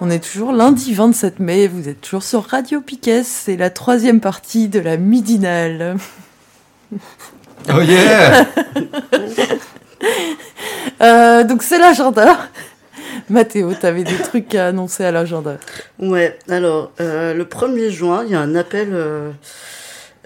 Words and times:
On 0.00 0.10
est 0.10 0.20
toujours 0.20 0.52
lundi 0.52 0.94
27 0.94 1.40
mai, 1.40 1.66
vous 1.66 1.88
êtes 1.88 2.00
toujours 2.00 2.22
sur 2.22 2.44
Radio 2.44 2.80
Piquet, 2.80 3.22
c'est 3.24 3.56
la 3.56 3.68
troisième 3.68 4.20
partie 4.20 4.68
de 4.68 4.80
la 4.80 4.96
midinale. 4.96 5.96
Oh 7.68 7.80
yeah 7.80 8.46
Euh, 11.00 11.44
donc 11.44 11.62
c'est 11.62 11.78
l'agenda. 11.78 12.38
Mathéo, 13.30 13.72
t'avais 13.74 14.04
des 14.04 14.16
trucs 14.16 14.54
à 14.54 14.68
annoncer 14.68 15.04
à 15.04 15.12
l'agenda. 15.12 15.58
Ouais, 15.98 16.36
alors, 16.48 16.90
euh, 17.00 17.34
le 17.34 17.44
1er 17.44 17.90
juin, 17.90 18.24
il 18.24 18.32
y 18.32 18.34
a 18.34 18.40
un 18.40 18.54
appel 18.54 18.88
euh, 18.92 19.30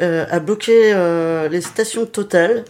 euh, 0.01 0.25
à 0.31 0.41
bloquer 0.41 0.93
euh, 0.95 1.49
les 1.49 1.61
stations 1.61 2.07
Total, 2.07 2.65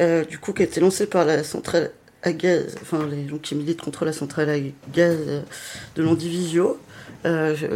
euh, 0.00 0.24
du 0.24 0.38
coup, 0.38 0.52
qui 0.52 0.62
a 0.62 0.64
été 0.64 0.80
lancé 0.80 1.06
par 1.06 1.24
la 1.24 1.44
centrale 1.44 1.90
à 2.22 2.32
gaz, 2.32 2.76
enfin, 2.82 3.06
les 3.06 3.28
gens 3.28 3.38
qui 3.38 3.54
militent 3.54 3.80
contre 3.80 4.04
la 4.04 4.12
centrale 4.12 4.50
à 4.50 4.56
gaz 4.92 5.16
de 5.96 6.02
l'Andivisio. 6.02 6.78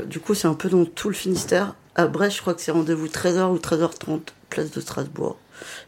Du 0.06 0.20
coup, 0.20 0.34
c'est 0.34 0.48
un 0.48 0.54
peu 0.54 0.68
dans 0.68 0.84
tout 0.84 1.08
le 1.08 1.14
Finistère. 1.14 1.74
À 1.94 2.06
Brest, 2.06 2.36
je 2.36 2.40
crois 2.40 2.54
que 2.54 2.60
c'est 2.60 2.70
rendez-vous 2.70 3.06
13h 3.06 3.50
ou 3.50 3.58
13h30, 3.58 4.20
place 4.48 4.70
de 4.70 4.80
Strasbourg, 4.80 5.38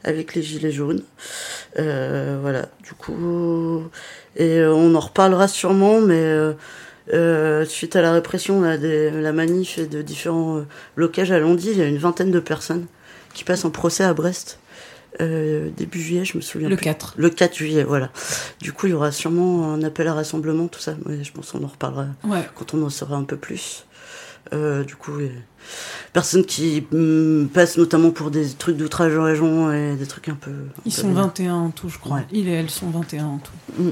avec 0.05 0.35
les 0.35 0.43
Gilets 0.43 0.73
jaunes. 0.73 1.03
Voilà, 1.77 2.69
du 2.85 2.95
coup, 2.95 3.85
et 4.37 4.63
on 4.65 4.95
en 4.95 5.01
reparlera 5.01 5.49
sûrement, 5.49 6.01
mais 6.01 6.55
euh, 7.13 7.65
suite 7.65 7.97
à 7.97 8.03
la 8.03 8.13
répression 8.13 8.61
là, 8.61 8.79
des, 8.79 9.11
la 9.11 9.33
manif 9.33 9.79
et 9.79 9.87
de 9.87 10.03
différents 10.03 10.59
euh, 10.59 10.67
blocages 10.97 11.31
à 11.33 11.39
Landy, 11.39 11.71
il 11.73 11.79
y 11.79 11.83
a 11.83 11.87
une 11.87 11.99
vingtaine 11.99 12.31
de 12.31 12.41
personnes 12.41 12.87
qui 13.35 13.45
passent 13.45 13.65
en 13.65 13.71
procès 13.71 14.05
à 14.05 14.15
Brest. 14.15 14.59
Euh, 15.21 15.69
début 15.77 16.01
juillet, 16.01 16.25
je 16.25 16.37
me 16.39 16.43
souviens 16.43 16.69
Le 16.71 16.77
plus. 16.77 16.85
4. 16.85 17.15
Le 17.19 17.29
4 17.29 17.55
juillet, 17.55 17.85
voilà. 17.85 18.11
Du 18.61 18.73
coup, 18.73 18.87
il 18.87 18.91
y 18.91 18.93
aura 18.95 19.13
sûrement 19.13 19.73
un 19.75 19.83
appel 19.83 20.09
à 20.09 20.15
rassemblement, 20.15 20.69
tout 20.69 20.81
ça. 20.81 20.95
Mais 21.07 21.23
je 21.23 21.33
pense 21.33 21.51
qu'on 21.53 21.63
en 21.65 21.67
reparlera 21.67 22.07
Ouais. 22.25 22.49
quand 22.55 22.73
on 22.75 22.83
en 22.83 22.89
saura 22.91 23.17
un 23.17 23.25
peu 23.25 23.37
plus. 23.37 23.85
Euh, 24.55 24.85
du 24.85 24.97
coup, 24.97 25.13
personnes 26.13 26.45
qui 26.45 26.87
hum, 26.93 27.49
passent 27.53 27.77
notamment 27.77 28.11
pour 28.11 28.31
des 28.31 28.49
trucs 28.49 28.77
d'outrage 28.77 29.17
en 29.17 29.25
région 29.25 29.71
et 29.73 29.97
des 29.97 30.07
trucs 30.07 30.29
un 30.29 30.35
peu. 30.35 30.51
un 30.51 30.81
Ils 30.87 30.95
peu 30.95 31.01
sont 31.03 31.09
vénères. 31.09 31.25
21 31.25 31.55
en 31.55 31.71
tout, 31.71 31.89
je 31.91 31.99
crois. 31.99 32.17
Ouais. 32.19 32.27
Il 32.33 32.49
et 32.49 32.53
elle 32.53 32.71
sont 32.71 32.89
21 32.91 33.25
en 33.27 33.39
tout. 33.39 33.83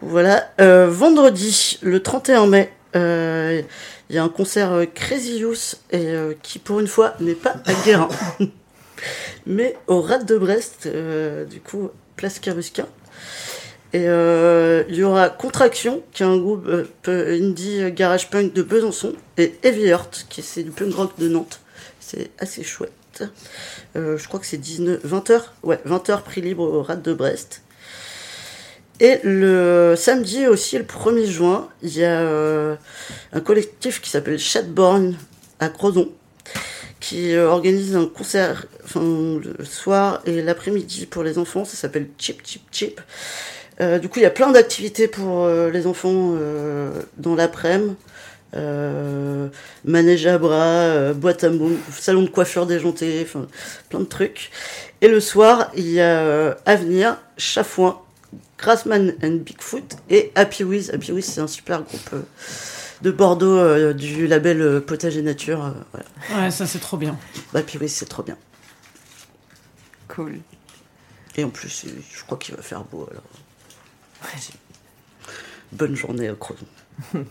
Voilà. 0.00 0.50
Euh, 0.60 0.88
vendredi, 0.88 1.78
le 1.82 2.02
31 2.02 2.46
mai, 2.46 2.72
euh, 2.94 3.62
il 4.08 4.16
y 4.16 4.18
a 4.18 4.24
un 4.24 4.28
concert 4.28 4.72
euh, 4.72 4.84
Crazy 4.86 5.38
Youth 5.38 5.80
et 5.90 6.08
euh, 6.08 6.34
qui, 6.42 6.58
pour 6.58 6.80
une 6.80 6.86
fois, 6.86 7.14
n'est 7.20 7.34
pas 7.34 7.56
à 7.64 7.72
Guérin, 7.84 8.08
mais 9.46 9.76
au 9.86 10.00
Rat 10.00 10.18
de 10.18 10.36
Brest, 10.36 10.86
euh, 10.86 11.44
du 11.44 11.60
coup, 11.60 11.90
place 12.16 12.38
Carusquin. 12.38 12.86
Et 13.92 14.08
euh, 14.08 14.84
il 14.88 14.96
y 14.96 15.02
aura 15.02 15.30
Contraction, 15.30 16.02
qui 16.12 16.22
est 16.22 16.26
un 16.26 16.36
groupe 16.36 16.66
euh, 16.68 17.40
indie 17.40 17.82
euh, 17.82 17.90
garage 17.90 18.30
punk 18.30 18.52
de 18.52 18.62
Besançon, 18.62 19.14
et 19.38 19.54
Heavy 19.62 19.86
Heart, 19.86 20.26
qui 20.28 20.40
est 20.40 20.62
du 20.62 20.70
punk 20.70 20.94
rock 20.94 21.12
de 21.18 21.28
Nantes. 21.28 21.60
C'est 22.00 22.30
assez 22.38 22.62
chouette. 22.62 22.92
Euh, 23.96 24.18
je 24.18 24.28
crois 24.28 24.38
que 24.38 24.46
c'est 24.46 24.58
19, 24.58 25.04
20h, 25.04 25.40
ouais, 25.62 25.80
20h 25.86 26.22
prix 26.22 26.42
libre 26.42 26.64
au 26.64 26.82
Rat 26.82 26.96
de 26.96 27.14
Brest. 27.14 27.62
Et 28.98 29.18
le 29.24 29.94
samedi 29.96 30.46
aussi, 30.46 30.78
le 30.78 30.84
1er 30.84 31.26
juin, 31.26 31.68
il 31.82 31.96
y 31.96 32.04
a 32.04 32.20
euh, 32.20 32.76
un 33.32 33.40
collectif 33.40 34.00
qui 34.00 34.08
s'appelle 34.08 34.38
Chatborn 34.38 35.14
à 35.60 35.68
Crozon, 35.68 36.10
qui 36.98 37.34
euh, 37.34 37.46
organise 37.46 37.94
un 37.94 38.06
concert 38.06 38.64
enfin, 38.84 39.00
le 39.02 39.64
soir 39.66 40.22
et 40.24 40.40
l'après-midi 40.40 41.04
pour 41.04 41.22
les 41.22 41.36
enfants. 41.36 41.66
Ça 41.66 41.76
s'appelle 41.76 42.08
Chip 42.16 42.40
Chip 42.42 42.62
Chip. 42.72 43.00
Euh, 43.82 43.98
du 43.98 44.08
coup, 44.08 44.18
il 44.20 44.22
y 44.22 44.26
a 44.26 44.30
plein 44.30 44.50
d'activités 44.50 45.08
pour 45.08 45.46
les 45.46 45.86
enfants 45.86 46.34
dans 47.18 47.34
l'après-midi. 47.34 47.96
Manège 49.84 50.26
à 50.26 50.38
bras, 50.38 51.12
boîte 51.12 51.44
à 51.44 51.50
mots, 51.50 51.72
salon 51.92 52.22
de 52.22 52.30
coiffure 52.30 52.64
déjanté, 52.64 53.26
plein 53.90 54.00
de 54.00 54.04
trucs. 54.06 54.50
Et 55.02 55.08
le 55.08 55.20
soir, 55.20 55.70
il 55.76 55.90
y 55.90 56.00
a 56.00 56.56
Avenir, 56.64 57.18
Chafouin, 57.36 58.00
Grassman 58.58 59.14
and 59.22 59.38
Bigfoot 59.44 59.96
et 60.10 60.32
Happy 60.34 60.64
Wiz. 60.64 60.90
Happy 60.92 61.12
Wiz, 61.12 61.24
c'est 61.26 61.40
un 61.40 61.46
super 61.46 61.82
groupe 61.82 62.10
euh, 62.14 62.22
de 63.02 63.10
Bordeaux 63.10 63.56
euh, 63.58 63.92
du 63.92 64.26
label 64.26 64.60
euh, 64.60 64.80
Potager 64.80 65.22
Nature. 65.22 65.64
euh, 65.64 65.70
voilà. 65.92 66.44
Ouais, 66.44 66.50
ça 66.50 66.66
c'est 66.66 66.78
trop 66.78 66.96
bien. 66.96 67.16
Happy 67.54 67.78
Wiz, 67.78 67.92
c'est 67.92 68.06
trop 68.08 68.22
bien. 68.22 68.36
Cool. 70.08 70.38
Et 71.36 71.44
en 71.44 71.50
plus, 71.50 71.86
je 72.10 72.24
crois 72.24 72.38
qu'il 72.38 72.54
va 72.54 72.62
faire 72.62 72.84
beau. 72.84 73.06
Alors. 73.10 73.22
Bonne 75.72 75.94
journée 75.94 76.28
à 76.28 76.34
Crozon. 76.34 76.66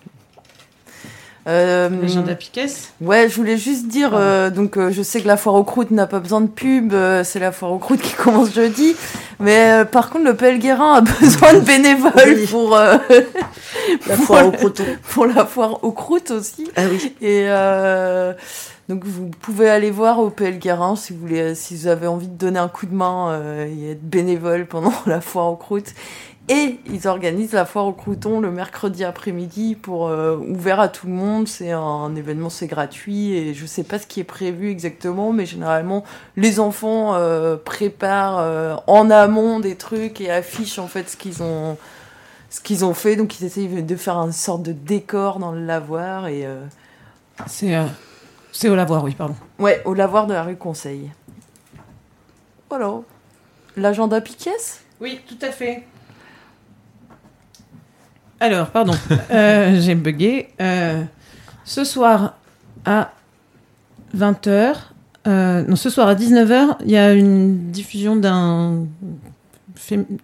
Euh, 1.48 1.90
L'agenda 1.90 2.34
Piquet 2.34 2.66
Ouais, 3.02 3.30
je 3.30 3.36
voulais 3.36 3.56
juste 3.60 3.88
dire, 3.88 4.16
euh, 4.16 4.50
donc 4.50 4.78
euh, 4.78 4.90
je 4.90 5.04
sais 5.04 5.22
que 5.22 5.28
la 5.28 5.38
foire 5.38 5.54
aux 5.54 5.64
croûtes 5.64 5.92
n'a 5.92 6.08
pas 6.08 6.20
besoin 6.20 6.42
de 6.42 6.48
pub, 6.48 6.92
euh, 6.92 7.24
c'est 7.24 7.38
la 7.38 7.52
foire 7.52 7.72
aux 7.72 7.78
croûtes 7.78 8.02
qui 8.02 8.14
commence 8.16 8.52
jeudi, 8.52 8.96
mais 9.40 9.72
euh, 9.82 9.86
par 9.86 10.10
contre 10.10 10.26
le 10.26 10.36
PL 10.36 10.60
Guérin 10.60 10.94
a 10.96 11.02
besoin 11.22 11.54
de 11.54 11.60
bénévoles 11.60 12.12
Oui. 12.26 12.48
pour, 12.48 12.76
euh, 12.76 12.98
La 14.08 14.16
pour, 14.16 14.26
foire 14.26 14.48
au 14.48 14.52
croton. 14.52 14.84
pour 15.10 15.26
la 15.26 15.46
foire 15.46 15.84
aux 15.84 15.92
croûtes 15.92 16.32
aussi. 16.32 16.70
Ah 16.76 16.84
oui. 16.90 17.16
Et 17.22 17.46
euh, 17.48 18.34
donc 18.90 19.04
vous 19.04 19.30
pouvez 19.42 19.70
aller 19.70 19.92
voir 19.92 20.20
au 20.20 20.30
PL 20.30 20.60
Guérin 20.60 20.96
si 20.96 21.14
vous, 21.14 21.20
voulez, 21.20 21.56
si 21.56 21.76
vous 21.76 21.88
avez 21.88 22.08
envie 22.08 22.28
de 22.28 22.38
donner 22.38 22.60
un 22.60 22.68
coup 22.68 22.86
de 22.86 22.94
main 22.94 23.32
euh, 23.32 23.66
et 23.68 23.92
être 23.92 24.04
bénévole 24.04 24.66
pendant 24.66 24.94
la 25.06 25.22
foire 25.22 25.48
aux 25.52 25.56
croûtes. 25.56 25.94
Et 26.48 26.80
ils 26.92 27.08
organisent 27.08 27.54
la 27.54 27.66
foire 27.66 27.88
aux 27.88 27.92
croutons 27.94 28.40
le 28.40 28.52
mercredi 28.52 29.04
après-midi 29.04 29.74
pour 29.74 30.08
euh, 30.10 30.38
ouvert 30.38 30.80
à 30.80 30.90
tout 30.90 31.08
le 31.08 31.14
monde. 31.14 31.48
C'est 31.48 31.72
un 31.72 32.16
événement, 32.16 32.52
c'est 32.52 32.68
gratuit 32.68 33.34
et 33.34 33.56
je 33.56 33.66
sais 33.66 33.84
pas 33.84 33.98
ce 33.98 34.06
qui 34.06 34.20
est 34.20 34.26
prévu 34.26 34.70
exactement, 34.70 35.34
mais 35.34 35.48
généralement 35.48 36.04
les 36.36 36.60
enfants 36.60 37.16
euh, 37.16 37.58
préparent 37.58 38.38
euh, 38.38 38.76
en 38.86 39.10
amont 39.10 39.60
des 39.60 39.76
trucs 39.76 40.22
et 40.22 40.30
affichent 40.30 40.78
en 40.78 40.88
fait 40.88 41.10
ce 41.10 41.18
qu'ils 41.18 41.42
ont 41.42 41.78
ce 42.52 42.62
qu'ils 42.62 42.86
ont 42.86 42.94
fait. 42.94 43.16
Donc 43.16 43.40
ils 43.40 43.46
essayent 43.46 43.82
de 43.82 43.96
faire 43.96 44.18
une 44.18 44.32
sorte 44.32 44.62
de 44.62 44.72
décor 44.72 45.40
dans 45.40 45.52
le 45.52 45.66
lavoir 45.66 46.28
et 46.28 46.46
euh, 46.46 46.64
C'est 47.48 47.76
euh, 47.76 47.86
c'est 48.52 48.70
au 48.70 48.76
lavoir, 48.76 49.04
oui, 49.04 49.16
pardon. 49.16 49.36
ouais 49.58 49.82
au 49.86 49.96
lavoir 49.96 50.28
de 50.28 50.34
la 50.34 50.44
rue 50.44 50.58
Conseil. 50.58 51.10
Voilà. 52.70 52.92
L'agenda 53.76 54.22
Piquet? 54.22 54.52
Oui, 55.02 55.20
tout 55.28 55.40
à 55.42 55.52
fait. 55.52 55.84
Alors, 58.40 58.68
pardon, 58.70 58.94
euh, 59.32 59.78
j'ai 59.82 59.96
bugué. 59.96 60.50
Euh, 60.62 61.02
ce 61.64 61.84
soir 61.84 62.36
à 62.86 63.14
20h, 64.16 64.76
euh, 65.28 65.64
non, 65.64 65.76
ce 65.76 65.90
soir 65.90 66.08
à 66.08 66.16
19h, 66.16 66.78
il 66.86 66.92
y 66.92 66.98
a 66.98 67.14
une 67.14 67.72
diffusion 67.72 68.16
d'un 68.16 68.86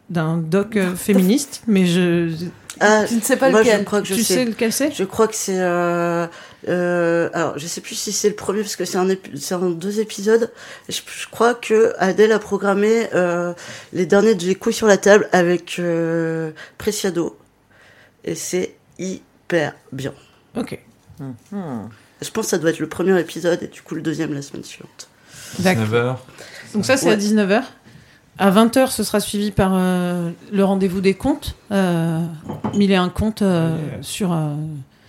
d'un 0.09 0.37
doc 0.37 0.77
féministe, 0.95 1.63
mais 1.67 1.85
je. 1.85 2.31
Ah, 2.79 3.05
Je 3.05 3.15
ne 3.15 3.21
sais 3.21 3.35
pas 3.35 3.49
moi, 3.49 3.59
lequel. 3.59 3.79
je 3.79 3.83
crois 3.85 4.01
que 4.01 4.07
je 4.07 4.13
tu 4.15 4.23
sais. 4.23 4.33
sais 4.33 4.45
lequel 4.45 4.71
c'est? 4.71 4.91
Je 4.91 5.03
crois 5.03 5.27
que 5.27 5.35
c'est. 5.35 5.59
Euh, 5.59 6.25
euh, 6.69 7.29
alors, 7.33 7.59
je 7.59 7.67
sais 7.67 7.81
plus 7.81 7.95
si 7.95 8.11
c'est 8.11 8.29
le 8.29 8.35
premier 8.35 8.61
parce 8.61 8.75
que 8.75 8.85
c'est 8.85 8.97
un, 8.97 9.07
c'est 9.35 9.53
un 9.53 9.69
deux 9.71 9.99
épisodes. 9.99 10.51
Je, 10.89 11.01
je 11.05 11.27
crois 11.29 11.53
que 11.53 11.93
Adèle 11.99 12.31
a 12.31 12.39
programmé 12.39 13.07
euh, 13.13 13.53
les 13.93 14.05
derniers 14.05 14.35
de 14.35 14.45
Les 14.45 14.55
couilles 14.55 14.73
sur 14.73 14.87
la 14.87 14.97
table 14.97 15.27
avec 15.31 15.79
Preciado. 16.77 17.35
Et 18.23 18.35
c'est 18.35 18.75
hyper 18.99 19.73
bien. 19.91 20.13
Ok, 20.57 20.79
Je 21.19 22.29
pense 22.31 22.45
que 22.45 22.49
ça 22.51 22.57
doit 22.57 22.69
être 22.69 22.79
le 22.79 22.87
premier 22.89 23.19
épisode 23.19 23.61
et 23.63 23.67
du 23.67 23.81
coup 23.81 23.95
le 23.95 24.01
deuxième 24.01 24.33
la 24.33 24.41
semaine 24.41 24.63
suivante. 24.63 25.07
d'accord. 25.59 25.85
9h. 25.85 26.15
Donc 26.73 26.85
ça, 26.85 26.97
c'est 26.97 27.07
Ouais. 27.07 27.13
à 27.13 27.17
19h. 27.17 27.63
À 28.37 28.49
20h, 28.51 28.87
ce 28.91 29.03
sera 29.03 29.19
suivi 29.19 29.51
par 29.51 29.71
euh, 29.75 30.31
le 30.51 30.63
rendez-vous 30.63 31.01
des 31.01 31.13
comptes. 31.15 31.55
Euh, 31.71 32.23
mille 32.75 32.91
et 32.91 32.95
un 32.95 33.09
comptes 33.09 33.41
euh, 33.41 33.75
Yeah. 33.93 33.97
sur, 34.03 34.31
euh, 34.31 34.55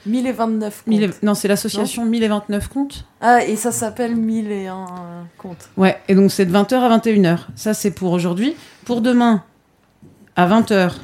1029 0.07 0.75
comptes. 0.79 0.87
Mille 0.89 1.05
et- 1.05 1.11
Non, 1.25 1.35
c'est 1.35 1.47
l'association 1.49 2.05
1029 2.05 2.69
comptes. 2.69 3.05
Ah, 3.21 3.45
et 3.45 3.55
ça 3.57 3.71
s'appelle 3.73 4.17
1001 4.17 4.87
comptes. 5.39 5.69
Ouais, 5.77 5.99
et 6.09 6.15
donc 6.17 6.31
c'est 6.33 6.45
de 6.47 6.51
20h 6.53 6.75
à 6.83 6.89
21h. 6.99 7.47
Ça, 7.55 7.75
c'est 7.75 7.93
pour 7.93 8.11
aujourd'hui. 8.13 8.57
Pour 8.85 9.01
demain, 9.01 9.45
à 10.35 10.47
20h, 10.49 10.95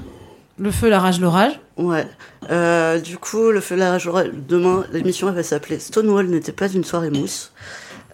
le 0.59 0.71
feu, 0.71 0.89
la 0.89 0.99
rage, 1.01 1.21
l'orage. 1.21 1.59
Ouais. 1.77 2.07
Euh, 2.51 2.99
du 3.01 3.17
coup, 3.19 3.51
le 3.51 3.61
feu 3.61 3.77
la 3.77 3.91
rage, 3.93 4.07
aura- 4.07 4.25
demain, 4.25 4.85
l'émission 4.93 5.29
elle 5.29 5.35
va 5.35 5.43
s'appeler 5.43 5.79
Stonewall 5.79 6.27
n'était 6.27 6.53
pas 6.53 6.69
une 6.69 6.85
soirée 6.85 7.11
mousse. 7.11 7.53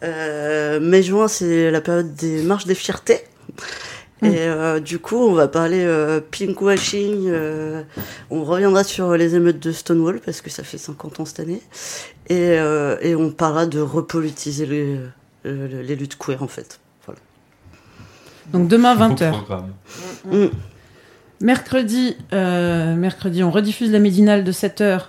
Euh, 0.02 0.80
Mai-juin, 0.80 1.28
c'est 1.28 1.70
la 1.70 1.80
période 1.80 2.14
des 2.14 2.42
marches 2.42 2.66
des 2.66 2.74
fiertés. 2.74 3.20
Mm. 4.20 4.26
Et 4.26 4.38
euh, 4.40 4.80
du 4.80 4.98
coup, 4.98 5.16
on 5.16 5.32
va 5.32 5.48
parler 5.48 5.82
euh, 5.84 6.20
pinkwashing. 6.20 7.24
euh, 7.28 7.82
on 8.30 8.44
reviendra 8.44 8.84
sur 8.84 9.16
les 9.16 9.34
émeutes 9.34 9.60
de 9.60 9.72
Stonewall 9.72 10.20
parce 10.20 10.40
que 10.40 10.50
ça 10.50 10.62
fait 10.62 10.78
50 10.78 11.20
ans 11.20 11.24
cette 11.24 11.40
année. 11.40 11.62
Et, 12.28 12.36
euh, 12.58 12.96
et 13.00 13.14
on 13.14 13.30
parlera 13.30 13.66
de 13.66 13.80
repolitiser 13.80 14.66
les, 14.66 14.98
les 15.44 15.96
luttes 15.96 16.16
queer 16.18 16.42
en 16.42 16.48
fait. 16.48 16.80
Voilà. 17.06 17.20
Donc 18.52 18.68
demain, 18.68 18.94
Beau 18.96 19.14
20h. 19.14 19.30
programme. 19.30 19.72
Mercredi, 21.44 22.16
euh, 22.32 22.94
mercredi, 22.96 23.42
on 23.42 23.50
rediffuse 23.50 23.90
la 23.92 23.98
midinale 23.98 24.44
de 24.44 24.50
7h 24.50 25.02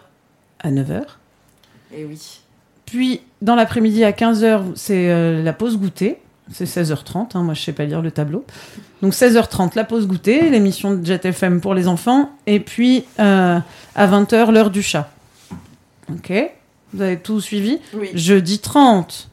à 0.60 0.70
9h. 0.70 1.02
Et 1.94 2.02
Eh 2.02 2.06
oui. 2.06 2.20
Puis, 2.86 3.22
dans 3.42 3.56
l'après-midi 3.56 4.04
à 4.04 4.12
15h, 4.12 4.64
c'est 4.76 5.10
euh, 5.10 5.42
la 5.42 5.54
pause 5.54 5.78
goûter. 5.78 6.18
C'est 6.52 6.66
16h30, 6.66 7.30
hein, 7.36 7.42
moi 7.44 7.54
je 7.54 7.62
sais 7.62 7.72
pas 7.72 7.86
lire 7.86 8.02
le 8.02 8.12
tableau. 8.12 8.44
Donc 9.02 9.14
16h30, 9.14 9.72
la 9.78 9.86
pause 9.86 10.08
goûter, 10.08 10.50
l'émission 10.50 10.94
de 10.94 11.06
Jet 11.06 11.24
FM 11.26 11.62
pour 11.62 11.74
les 11.74 11.88
enfants. 11.88 12.30
Et 12.48 12.60
puis, 12.60 13.06
euh, 13.20 13.58
à 13.96 14.08
20h, 14.08 14.52
l'heure 14.52 14.72
du 14.72 14.84
chat. 14.84 15.10
Ok 16.12 16.34
Vous 16.94 17.02
avez 17.02 17.18
tout 17.18 17.40
suivi? 17.40 17.80
Oui. 17.94 18.10
Jeudi 18.14 18.60
30, 18.60 19.30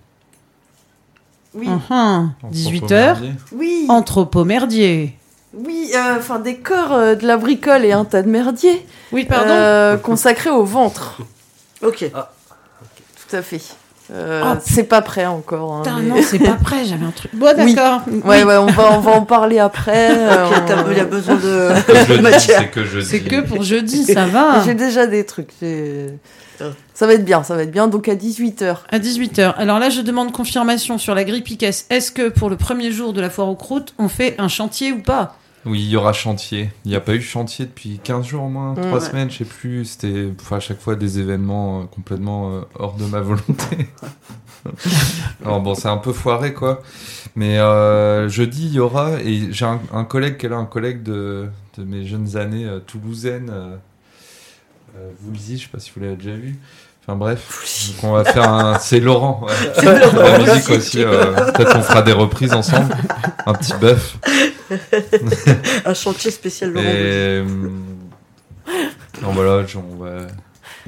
Oui. 1.54 1.66
uhum, 1.66 2.32
18h, 2.52 3.16
Anthropomerdier. 3.16 3.32
Oui. 3.52 3.86
Anthropomerdier. 3.88 5.16
Oui, 5.54 5.90
euh, 5.94 6.16
enfin, 6.18 6.38
décor 6.38 6.92
euh, 6.92 7.14
de 7.14 7.26
la 7.26 7.36
bricole 7.36 7.84
et 7.84 7.92
un 7.92 8.04
tas 8.04 8.22
de 8.22 8.28
merdier. 8.28 8.86
Oui, 9.12 9.24
pardon 9.24 9.50
Euh, 9.50 9.96
consacré 9.96 10.50
au 10.50 10.64
ventre. 10.64 11.18
Ok. 11.82 12.10
Tout 12.10 13.36
à 13.36 13.42
fait. 13.42 13.60
Euh, 14.12 14.42
Oh, 14.44 14.58
c'est 14.64 14.84
pas 14.84 15.00
prêt 15.00 15.26
encore. 15.26 15.72
hein, 15.74 15.82
mais- 16.02 16.08
non, 16.08 16.16
c'est 16.22 16.38
pas 16.38 16.52
prêt, 16.62 16.84
j'avais 16.84 17.04
un 17.06 17.10
truc. 17.12 17.30
Bon, 17.34 17.46
Oui. 17.58 17.74
d'accord. 17.74 18.00
Ouais, 18.06 18.20
Oui. 18.24 18.42
ouais, 18.44 18.56
on 18.56 18.66
va, 18.66 18.92
on 18.92 19.00
va 19.00 19.10
en 19.12 19.24
parler 19.24 19.58
après. 19.58 20.10
Ok, 20.50 20.64
t'as- 20.66 20.84
il 20.90 20.96
y 20.96 21.00
a 21.00 21.04
besoin 21.04 21.36
de 21.36 21.70
dis, 22.16 22.20
matière. 22.20 22.64
c'est 23.04 23.20
que 23.20 23.40
pour 23.42 23.62
jeudi, 23.62 24.04
ça 24.04 24.26
va. 24.26 24.62
J'ai 24.64 24.74
déjà 24.74 25.06
des 25.06 25.24
trucs. 25.24 25.50
Ah. 26.60 26.64
Ça 26.94 27.06
va 27.06 27.14
être 27.14 27.24
bien, 27.24 27.42
ça 27.42 27.54
va 27.56 27.62
être 27.62 27.70
bien. 27.70 27.88
Donc 27.88 28.08
à 28.08 28.14
18h. 28.14 28.76
À 28.90 28.98
18h. 28.98 29.54
Alors 29.56 29.78
là, 29.78 29.88
je 29.90 30.00
demande 30.00 30.32
confirmation 30.32 30.98
sur 30.98 31.14
la 31.14 31.24
grille 31.24 31.42
Piquet. 31.42 31.70
Est-ce 31.90 32.12
que 32.12 32.28
pour 32.28 32.50
le 32.50 32.56
premier 32.56 32.90
jour 32.92 33.12
de 33.12 33.20
la 33.20 33.30
foire 33.30 33.48
aux 33.48 33.56
croûtes, 33.56 33.94
on 33.98 34.08
fait 34.08 34.34
un 34.38 34.48
chantier 34.48 34.92
ou 34.92 34.98
pas? 35.00 35.36
Oui, 35.64 35.80
il 35.80 35.88
y 35.90 35.96
aura 35.96 36.12
chantier. 36.12 36.70
Il 36.84 36.90
n'y 36.90 36.96
a 36.96 37.00
pas 37.00 37.14
eu 37.14 37.20
chantier 37.22 37.66
depuis 37.66 38.00
15 38.02 38.26
jours 38.26 38.42
au 38.44 38.48
moins, 38.48 38.74
3 38.74 38.92
Ouais. 38.94 39.00
semaines, 39.00 39.30
je 39.30 39.38
sais 39.38 39.44
plus. 39.44 39.84
C'était 39.84 40.30
à 40.50 40.58
chaque 40.60 40.80
fois 40.80 40.96
des 40.96 41.20
événements 41.20 41.82
euh, 41.82 41.84
complètement 41.84 42.50
euh, 42.52 42.60
hors 42.74 42.94
de 42.96 43.04
ma 43.06 43.20
volonté. 43.20 43.88
Alors 45.44 45.60
bon, 45.60 45.74
c'est 45.74 45.88
un 45.88 45.96
peu 45.98 46.12
foiré 46.12 46.52
quoi. 46.52 46.82
Mais 47.36 47.58
euh, 47.58 48.28
jeudi, 48.28 48.66
il 48.66 48.74
y 48.74 48.80
aura, 48.80 49.20
et 49.22 49.52
j'ai 49.52 49.64
un, 49.64 49.80
un 49.92 50.04
collègue 50.04 50.36
qui 50.36 50.46
est 50.46 50.48
là, 50.48 50.56
un 50.56 50.66
collègue 50.66 51.02
de, 51.02 51.48
de 51.78 51.84
mes 51.84 52.04
jeunes 52.06 52.36
années 52.36 52.66
euh, 52.66 52.78
toulousaines, 52.80 53.50
euh, 53.50 53.76
euh, 54.96 55.10
Woolsey, 55.24 55.56
je 55.56 55.62
sais 55.64 55.68
pas 55.68 55.78
si 55.78 55.90
vous 55.94 56.00
l'avez 56.00 56.16
déjà 56.16 56.34
vu. 56.36 56.58
Enfin 57.04 57.16
bref, 57.16 57.96
donc 58.00 58.10
on 58.10 58.12
va 58.14 58.24
faire 58.24 58.48
un. 58.48 58.78
C'est 58.78 59.00
Laurent, 59.00 59.44
ouais. 59.44 59.84
La 60.14 60.38
musique 60.38 60.70
aussi, 60.70 61.02
euh, 61.02 61.34
peut-être 61.52 61.76
on 61.76 61.82
fera 61.82 62.02
des 62.02 62.12
reprises 62.12 62.52
ensemble. 62.52 62.94
Un 63.44 63.54
petit 63.54 63.74
bœuf. 63.74 64.16
un 65.84 65.94
chantier 65.94 66.30
spécial 66.30 66.70
Et 66.70 66.72
Laurent. 66.74 66.86
euh, 66.86 67.44
non, 69.20 69.32
voilà, 69.32 69.64
on 69.76 70.02
va 70.02 70.10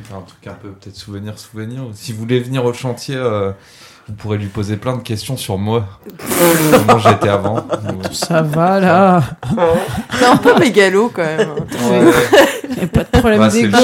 faire 0.05 0.17
un 0.17 0.21
truc 0.23 0.47
un 0.47 0.55
peu 0.55 0.69
peut-être 0.71 0.95
souvenir, 0.97 1.37
souvenir. 1.37 1.83
Si 1.95 2.13
vous 2.13 2.21
voulez 2.21 2.39
venir 2.39 2.65
au 2.65 2.73
chantier, 2.73 3.17
euh, 3.17 3.51
vous 4.09 4.15
pourrez 4.15 4.39
lui 4.39 4.47
poser 4.47 4.77
plein 4.77 4.97
de 4.97 5.03
questions 5.03 5.37
sur 5.37 5.59
moi. 5.59 5.85
Comment 6.71 6.99
j'étais 6.99 7.29
avant. 7.29 7.67
Ça 8.13 8.43
va 8.43 8.79
là. 8.79 9.23
C'est 10.17 10.27
un 10.27 10.37
peu 10.37 10.57
mégalo 10.61 11.11
quand 11.13 11.25
même. 11.25 11.51
Ouais, 11.51 12.13
Il 12.77 12.79
n'y 12.79 12.85
a 12.85 12.87
pas 12.89 13.05
de 13.05 13.09
problème 13.19 13.39
bah, 13.39 13.49
d'ego. 13.49 13.77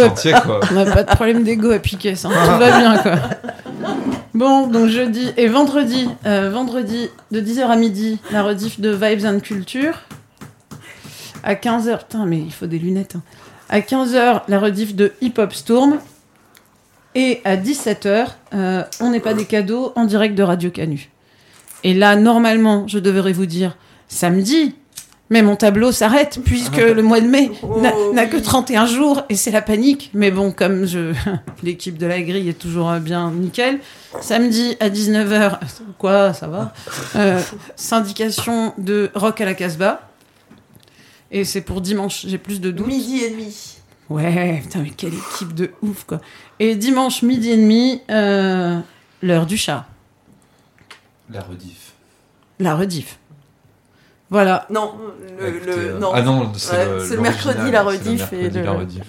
On 0.70 0.74
n'a 0.74 0.84
pas 0.92 1.02
de 1.04 1.10
problème 1.14 1.42
d'ego 1.44 1.70
à 1.70 1.78
Piquet. 1.78 2.14
ça. 2.14 2.28
Tout 2.28 2.34
va 2.34 2.78
bien 2.78 2.98
quoi. 2.98 3.14
Bon, 4.34 4.66
donc 4.68 4.88
jeudi 4.88 5.32
et 5.36 5.48
vendredi, 5.48 6.08
euh, 6.24 6.50
vendredi 6.50 7.08
de 7.30 7.40
10h 7.40 7.62
à 7.66 7.76
midi, 7.76 8.18
la 8.30 8.42
rediff 8.42 8.80
de 8.80 8.90
Vibes 8.90 9.26
and 9.26 9.40
Culture. 9.40 9.94
À 11.42 11.54
15h, 11.54 11.98
putain, 11.98 12.26
mais 12.26 12.38
il 12.38 12.52
faut 12.52 12.66
des 12.66 12.78
lunettes. 12.78 13.16
hein. 13.16 13.22
À 13.68 13.80
15h, 13.80 14.42
la 14.48 14.58
rediff 14.60 14.94
de 14.94 15.12
Hip 15.20 15.34
Hop 15.38 15.52
Storm. 15.52 15.98
Et 17.14 17.40
à 17.44 17.56
17h, 17.56 18.26
euh, 18.54 18.84
on 19.00 19.10
n'est 19.10 19.20
pas 19.20 19.34
des 19.34 19.44
cadeaux 19.46 19.92
en 19.96 20.04
direct 20.04 20.36
de 20.36 20.42
Radio 20.44 20.70
Canu. 20.70 21.10
Et 21.82 21.92
là, 21.94 22.14
normalement, 22.14 22.86
je 22.86 22.98
devrais 22.98 23.32
vous 23.32 23.46
dire 23.46 23.76
samedi, 24.06 24.76
mais 25.30 25.42
mon 25.42 25.56
tableau 25.56 25.92
s'arrête 25.92 26.40
puisque 26.44 26.76
le 26.76 27.02
mois 27.02 27.20
de 27.20 27.28
mai 27.28 27.50
n'a 27.80 27.92
Oh, 27.94 28.14
que 28.30 28.36
31 28.36 28.86
jours 28.86 29.22
et 29.28 29.36
c'est 29.36 29.50
la 29.52 29.62
panique. 29.62 30.10
Mais 30.12 30.30
bon, 30.30 30.50
comme 30.52 30.86
je 30.86 31.14
l'équipe 31.62 31.96
de 31.96 32.06
la 32.06 32.20
grille 32.20 32.48
est 32.48 32.58
toujours 32.58 32.92
bien 32.94 33.30
nickel, 33.30 33.78
samedi 34.20 34.76
à 34.80 34.90
19h, 34.90 35.58
quoi, 35.98 36.34
ça 36.34 36.48
va 36.48 36.74
Euh, 37.16 37.40
Syndication 37.76 38.74
de 38.76 39.10
rock 39.14 39.40
à 39.40 39.44
la 39.44 39.54
Casbah. 39.54 40.08
Et 41.30 41.44
c'est 41.44 41.60
pour 41.60 41.80
dimanche, 41.80 42.26
j'ai 42.26 42.38
plus 42.38 42.60
de 42.60 42.72
doutes. 42.72 42.88
Midi 42.88 43.20
et 43.22 43.30
demi. 43.30 43.76
Ouais, 44.08 44.58
putain, 44.64 44.80
mais 44.80 44.90
quelle 44.90 45.14
équipe 45.14 45.54
de 45.54 45.70
ouf, 45.82 46.02
quoi. 46.02 46.20
Et 46.58 46.74
dimanche, 46.74 47.22
midi 47.22 47.50
et 47.50 47.56
demi, 47.56 48.02
euh, 48.10 48.80
l'heure 49.22 49.46
du 49.46 49.56
chat. 49.56 49.86
La 51.32 51.40
rediff. 51.42 51.92
La 52.58 52.74
rediff. 52.74 53.19
Voilà. 54.30 54.66
Non, 54.70 54.94
le, 55.40 55.48
Écoutez, 55.48 55.66
le- 55.66 55.78
euh, 55.94 55.98
non. 55.98 56.10
Ah 56.14 56.22
non, 56.22 56.52
c'est 56.54 56.76
Ouais, 56.76 56.84
le, 56.86 57.04
c'est 57.04 57.16
le 57.16 57.20
mercredi, 57.22 57.58
la 57.58 57.64
c'est 57.64 57.70
le 57.72 57.80
rediff, 57.88 58.32
et 58.32 58.36
mercredi, 58.36 58.58
le- 58.58 58.64
la 58.64 58.72
rediff. 58.72 59.06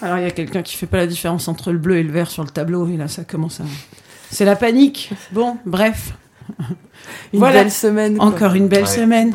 Alors, 0.00 0.18
il 0.18 0.22
y 0.22 0.26
a 0.26 0.30
quelqu'un 0.30 0.62
qui 0.62 0.76
fait 0.76 0.86
pas 0.86 0.96
la 0.96 1.06
différence 1.06 1.48
entre 1.48 1.70
le 1.72 1.78
bleu 1.78 1.96
et 1.98 2.02
le 2.02 2.12
vert 2.12 2.30
sur 2.30 2.42
le 2.44 2.50
tableau, 2.50 2.88
et 2.88 2.96
là, 2.96 3.08
ça 3.08 3.24
commence 3.24 3.60
à. 3.60 3.64
C'est 4.30 4.44
la 4.44 4.56
panique. 4.56 5.12
Bon, 5.32 5.58
bref. 5.66 6.12
Une 7.32 7.38
Voilà. 7.40 7.62
belle 7.64 7.72
semaine. 7.72 8.16
quoi. 8.16 8.26
Encore 8.26 8.54
une 8.54 8.68
belle 8.68 8.84
Ouais. 8.84 8.88
semaine. 8.88 9.34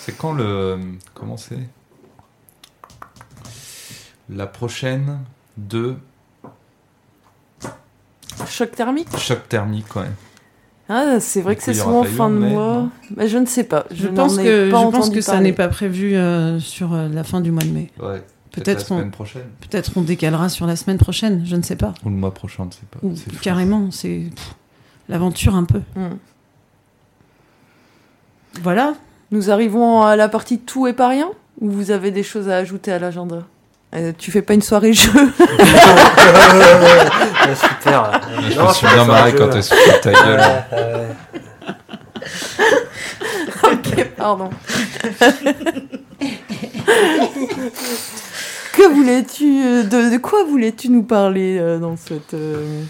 C'est 0.00 0.16
quand 0.16 0.32
le. 0.32 0.78
Comment 1.14 1.36
c'est? 1.36 1.58
La 4.30 4.46
prochaine 4.46 5.20
de 5.56 5.96
Choc 8.48 8.72
thermique? 8.72 9.08
Choc 9.18 9.48
thermique, 9.48 9.94
ouais. 9.96 10.10
Ah, 10.88 11.18
c'est 11.18 11.40
vrai 11.40 11.56
que 11.56 11.62
c'est 11.62 11.74
souvent 11.74 12.04
fin 12.04 12.28
de 12.28 12.36
mois. 12.36 12.88
Mais 13.16 13.28
je 13.28 13.38
ne 13.38 13.46
sais 13.46 13.64
pas. 13.64 13.86
Je, 13.90 14.08
pense 14.08 14.38
ai 14.38 14.44
que, 14.44 14.70
pas 14.70 14.82
je 14.82 14.90
pense 14.90 15.10
que 15.10 15.20
ça 15.20 15.40
n'est 15.40 15.52
pas 15.52 15.68
prévu 15.68 16.14
euh, 16.14 16.60
sur 16.60 16.92
euh, 16.92 17.08
la 17.08 17.24
fin 17.24 17.40
du 17.40 17.50
mois 17.50 17.64
de 17.64 17.70
mai. 17.70 17.90
Ouais. 18.00 18.22
Peut-être 18.50 18.86
qu'on-. 18.86 19.10
Peut-être 19.10 19.92
on 19.96 20.02
décalera 20.02 20.48
sur 20.48 20.66
la 20.66 20.76
semaine 20.76 20.98
prochaine, 20.98 21.42
je 21.44 21.56
ne 21.56 21.62
sais 21.62 21.76
pas. 21.76 21.94
Ou 22.04 22.10
le 22.10 22.16
mois 22.16 22.34
prochain, 22.34 22.68
je 22.70 22.76
sais 22.76 22.86
pas. 22.90 22.98
Ou 23.02 23.14
carrément, 23.40 23.90
c'est 23.90 24.24
l'aventure 25.08 25.54
un 25.54 25.64
peu. 25.64 25.80
Hmm. 25.96 26.16
Voilà. 28.62 28.94
Nous 29.30 29.50
arrivons 29.50 30.02
à 30.02 30.16
la 30.16 30.28
partie 30.28 30.60
tout 30.60 30.86
et 30.86 30.92
pas 30.92 31.08
rien 31.08 31.30
Ou 31.60 31.70
vous 31.70 31.90
avez 31.90 32.10
des 32.10 32.22
choses 32.22 32.48
à 32.48 32.56
ajouter 32.56 32.92
à 32.92 32.98
l'agenda? 32.98 33.44
Euh, 33.96 34.12
Tu 34.18 34.30
fais 34.30 34.42
pas 34.42 34.54
une 34.54 34.62
soirée 34.62 34.92
jeu 34.92 35.10
Ouais, 35.14 35.26
super. 37.54 38.02
là. 38.10 38.20
Je 38.48 38.58
Non, 38.58 38.68
me 38.68 38.72
suis 38.72 38.86
bien 38.86 39.04
marré 39.04 39.34
quand 39.34 39.50
elle 39.54 39.62
se 39.62 39.74
fout 39.74 39.94
de 39.94 39.98
ta 40.00 40.12
gueule. 40.12 40.40
Ouais, 40.72 40.94
ouais. 40.94 41.08
Ok, 43.72 44.04
pardon. 44.16 44.50
que 48.72 48.92
voulais-tu 48.94 49.62
euh, 49.64 49.82
de, 49.84 50.10
de 50.12 50.16
quoi 50.18 50.44
voulais-tu 50.44 50.88
nous 50.90 51.02
parler 51.02 51.58
euh, 51.58 51.78
dans 51.78 51.96
cette 51.96 52.34
euh, 52.34 52.82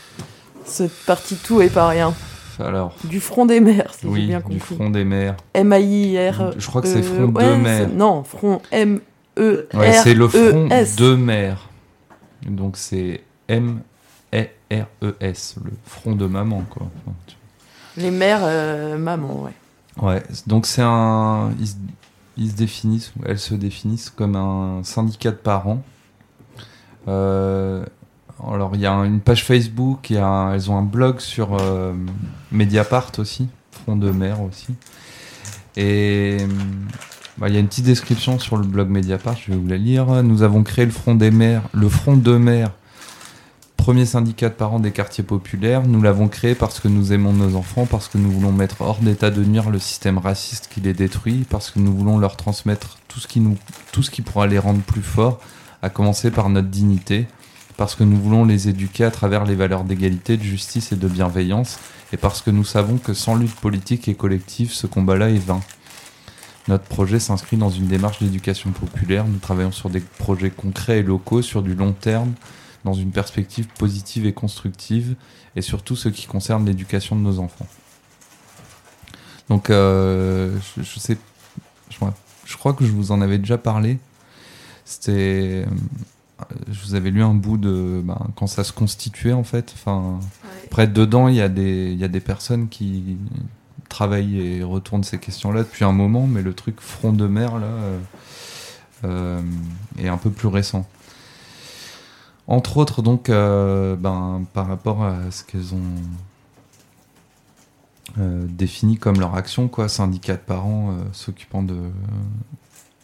cette 0.65 0.93
partie 1.07 1.37
tout 1.37 1.61
et 1.61 1.69
pas 1.69 1.89
rien? 1.89 2.15
Alors, 2.61 2.95
Du 3.05 3.19
front 3.21 3.47
des 3.47 3.59
mers, 3.59 3.93
si 3.95 4.03
j'ai 4.03 4.09
oui, 4.09 4.27
bien 4.29 4.39
du 4.39 4.45
compris. 4.59 4.75
front 4.77 4.89
des 4.91 5.03
mers. 5.05 5.35
M 5.55 5.73
A 5.73 5.81
I 5.81 6.17
R. 6.31 6.53
Je 6.57 6.67
crois 6.69 6.83
que 6.83 6.89
c'est 6.89 6.99
euh, 6.99 7.03
front 7.03 7.27
de 7.27 7.37
ouais, 7.39 7.57
mer. 7.57 7.89
Non, 7.93 8.23
front 8.23 8.63
M 8.71 9.01
E 9.39 9.69
R 9.73 9.79
Ouais, 9.79 9.93
c'est 9.93 10.15
le 10.15 10.29
front 10.29 10.69
E 10.69 10.73
S. 10.73 10.97
de 10.97 11.15
mer. 11.15 11.69
Donc 12.47 12.77
c'est 12.77 13.23
M 13.49 13.81
E 14.35 14.47
R 14.73 14.87
E 15.03 15.15
S, 15.21 15.57
le 15.65 15.71
front 15.85 16.15
de 16.15 16.27
maman 16.27 16.63
quoi. 16.71 16.87
Enfin, 17.07 17.17
tu- 17.27 17.37
Les 18.01 18.11
mères 18.11 18.41
euh, 18.43 18.97
maman, 18.99 19.43
ouais. 19.43 19.53
Ouais, 20.03 20.23
donc 20.47 20.67
c'est 20.67 20.83
un 20.83 21.53
ils, 21.61 21.69
se- 21.69 21.75
ils 22.37 22.51
se 22.51 22.57
définissent, 22.57 23.13
elles 23.27 23.39
se 23.39 23.55
définissent 23.55 24.11
comme 24.11 24.35
un 24.37 24.83
syndicat 24.83 25.31
de 25.31 25.37
parents 25.37 25.83
Euh, 27.09 27.85
alors, 28.51 28.71
il 28.75 28.81
y 28.81 28.87
a 28.87 28.93
une 29.05 29.21
page 29.21 29.45
Facebook, 29.45 30.11
y 30.11 30.17
a 30.17 30.27
un- 30.27 30.55
elles 30.55 30.71
ont 30.71 30.77
un 30.77 30.83
blog 30.83 31.21
sur 31.21 31.57
euh, 31.61 31.93
Mediapart 32.51 33.13
aussi, 33.19 33.49
Front 33.71 33.97
de 33.97 34.11
mer 34.11 34.41
aussi. 34.43 34.75
Et 35.77 36.39
euh, 36.41 36.47
bah, 37.39 37.49
il 37.49 37.55
y 37.55 37.57
a 37.57 37.61
une 37.61 37.67
petite 37.67 37.85
description 37.85 38.39
sur 38.39 38.57
le 38.57 38.65
blog 38.65 38.89
Mediapart, 38.89 39.37
je 39.37 39.51
vais 39.51 39.57
vous 39.57 39.67
la 39.67 39.77
lire. 39.77 40.23
Nous 40.23 40.43
avons 40.43 40.63
créé 40.63 40.85
le 40.85 40.93
Front 40.93 41.15
des 41.15 41.31
mers, 41.31 41.63
le 41.73 41.89
Front 41.89 42.17
de 42.17 42.37
mer, 42.37 42.71
premier 43.77 44.07
syndicat 44.07 44.51
de 44.51 44.55
parents 44.55 44.79
des 44.79 44.93
quartiers 44.93 45.25
populaires. 45.25 45.83
Nous 45.87 46.01
l'avons 46.01 46.29
créé 46.29 46.55
parce 46.55 46.79
que 46.79 46.87
nous 46.87 47.13
aimons 47.13 47.33
nos 47.33 47.57
enfants, 47.57 47.87
parce 47.87 48.09
que 48.09 48.19
nous 48.19 48.31
voulons 48.31 48.53
mettre 48.53 48.83
hors 48.83 48.99
d'état 48.99 49.31
de 49.31 49.43
nuire 49.43 49.71
le 49.71 49.81
système 49.81 50.19
raciste 50.19 50.71
qui 50.73 50.81
les 50.81 50.95
détruit, 50.95 51.45
parce 51.51 51.71
que 51.71 51.81
nous 51.81 51.93
voulons 51.93 52.19
leur 52.19 52.37
transmettre 52.37 52.99
tout 53.09 53.19
ce 53.19 53.27
qui, 53.27 53.41
nous, 53.41 53.59
tout 53.93 54.03
ce 54.03 54.11
qui 54.11 54.23
pourra 54.23 54.47
les 54.47 54.59
rendre 54.59 54.81
plus 54.81 55.03
forts, 55.03 55.41
à 55.83 55.91
commencer 55.91 56.31
par 56.31 56.49
notre 56.51 56.69
dignité, 56.69 57.27
parce 57.77 57.97
que 57.97 58.05
nous 58.05 58.17
voulons 58.17 58.45
les 58.45 58.69
éduquer 58.69 59.05
à 59.05 59.11
travers 59.11 59.45
les 59.45 59.57
valeurs 59.57 59.83
d'égalité, 59.83 60.37
de 60.37 60.45
justice 60.45 60.93
et 60.93 60.97
de 60.97 61.09
bienveillance, 61.09 61.81
et 62.13 62.17
parce 62.17 62.43
que 62.43 62.53
nous 62.53 62.65
savons 62.65 62.97
que 62.97 63.13
sans 63.13 63.35
lutte 63.35 63.57
politique 63.57 64.07
et 64.07 64.15
collective, 64.15 64.73
ce 64.73 64.87
combat-là 64.87 65.31
est 65.31 65.45
vain. 65.45 65.61
Notre 66.67 66.85
projet 66.85 67.21
s'inscrit 67.21 67.57
dans 67.57 67.71
une 67.71 67.87
démarche 67.87 68.23
d'éducation 68.23 68.71
populaire. 68.71 69.27
Nous 69.27 69.39
travaillons 69.39 69.73
sur 69.73 69.91
des 69.91 70.01
projets 70.01 70.51
concrets 70.51 71.01
et 71.01 71.03
locaux, 71.03 71.43
sur 71.43 71.63
du 71.63 71.75
long 71.75 71.93
terme, 71.93 72.33
dans 72.85 72.95
une 72.95 73.11
perspective 73.11 73.67
positive 73.79 74.27
et 74.27 74.33
constructive, 74.33 75.15
et 75.57 75.63
surtout 75.63 75.97
ce 75.97 76.09
qui 76.09 76.27
concerne 76.27 76.65
l'éducation 76.65 77.17
de 77.17 77.21
nos 77.21 77.39
enfants. 77.39 77.67
Donc, 79.51 79.69
euh, 79.69 80.59
je, 80.77 80.83
je 80.83 80.99
sais, 80.99 81.19
je, 81.91 81.99
je 82.47 82.57
crois 82.57 82.73
que 82.73 82.87
je 82.87 82.93
vous 82.93 83.13
en 83.13 83.21
avais 83.21 83.39
déjà 83.39 83.59
parlé. 83.59 83.99
C'était, 84.87 85.13
euh, 85.13 85.67
je 86.71 86.83
vous 86.83 86.95
avais 86.95 87.11
lu 87.11 87.23
un 87.23 87.35
bout 87.35 87.59
de 87.59 88.01
ben, 88.03 88.29
quand 88.37 88.47
ça 88.47 88.65
se 88.65 88.73
constituait 88.73 89.33
en 89.33 89.45
fait. 89.45 89.73
Enfin, 89.75 90.19
après 90.65 90.87
dedans, 90.87 91.29
il 91.29 91.35
y 91.37 91.41
a 91.41 91.49
des, 91.49 91.93
il 91.93 91.99
y 91.99 92.05
a 92.05 92.09
des 92.09 92.21
personnes 92.21 92.69
qui 92.69 93.17
travaillent 93.89 94.41
et 94.41 94.63
retournent 94.63 95.05
ces 95.05 95.19
questions-là 95.19 95.63
depuis 95.63 95.85
un 95.85 95.93
moment, 95.93 96.27
mais 96.27 96.43
le 96.43 96.55
truc 96.55 96.81
front 96.81 97.13
de 97.13 97.27
mer 97.27 97.59
là 97.59 97.67
euh, 97.67 97.99
euh, 99.05 99.43
est 99.99 100.09
un 100.09 100.17
peu 100.17 100.31
plus 100.31 100.49
récent. 100.49 100.87
Entre 102.47 102.77
autres, 102.77 103.01
donc, 103.03 103.31
euh, 103.31 103.97
ben, 103.97 104.45
par 104.53 104.67
rapport 104.67 105.03
à 105.03 105.31
ce 105.31 105.45
qu'elles 105.45 105.75
ont 105.75 105.95
défini 108.17 108.97
comme 108.97 109.19
leur 109.19 109.35
action, 109.35 109.67
quoi, 109.67 109.89
syndicat 109.89 110.35
de 110.35 110.41
parents 110.41 110.95
s'occupant 111.13 111.63
de 111.63 111.77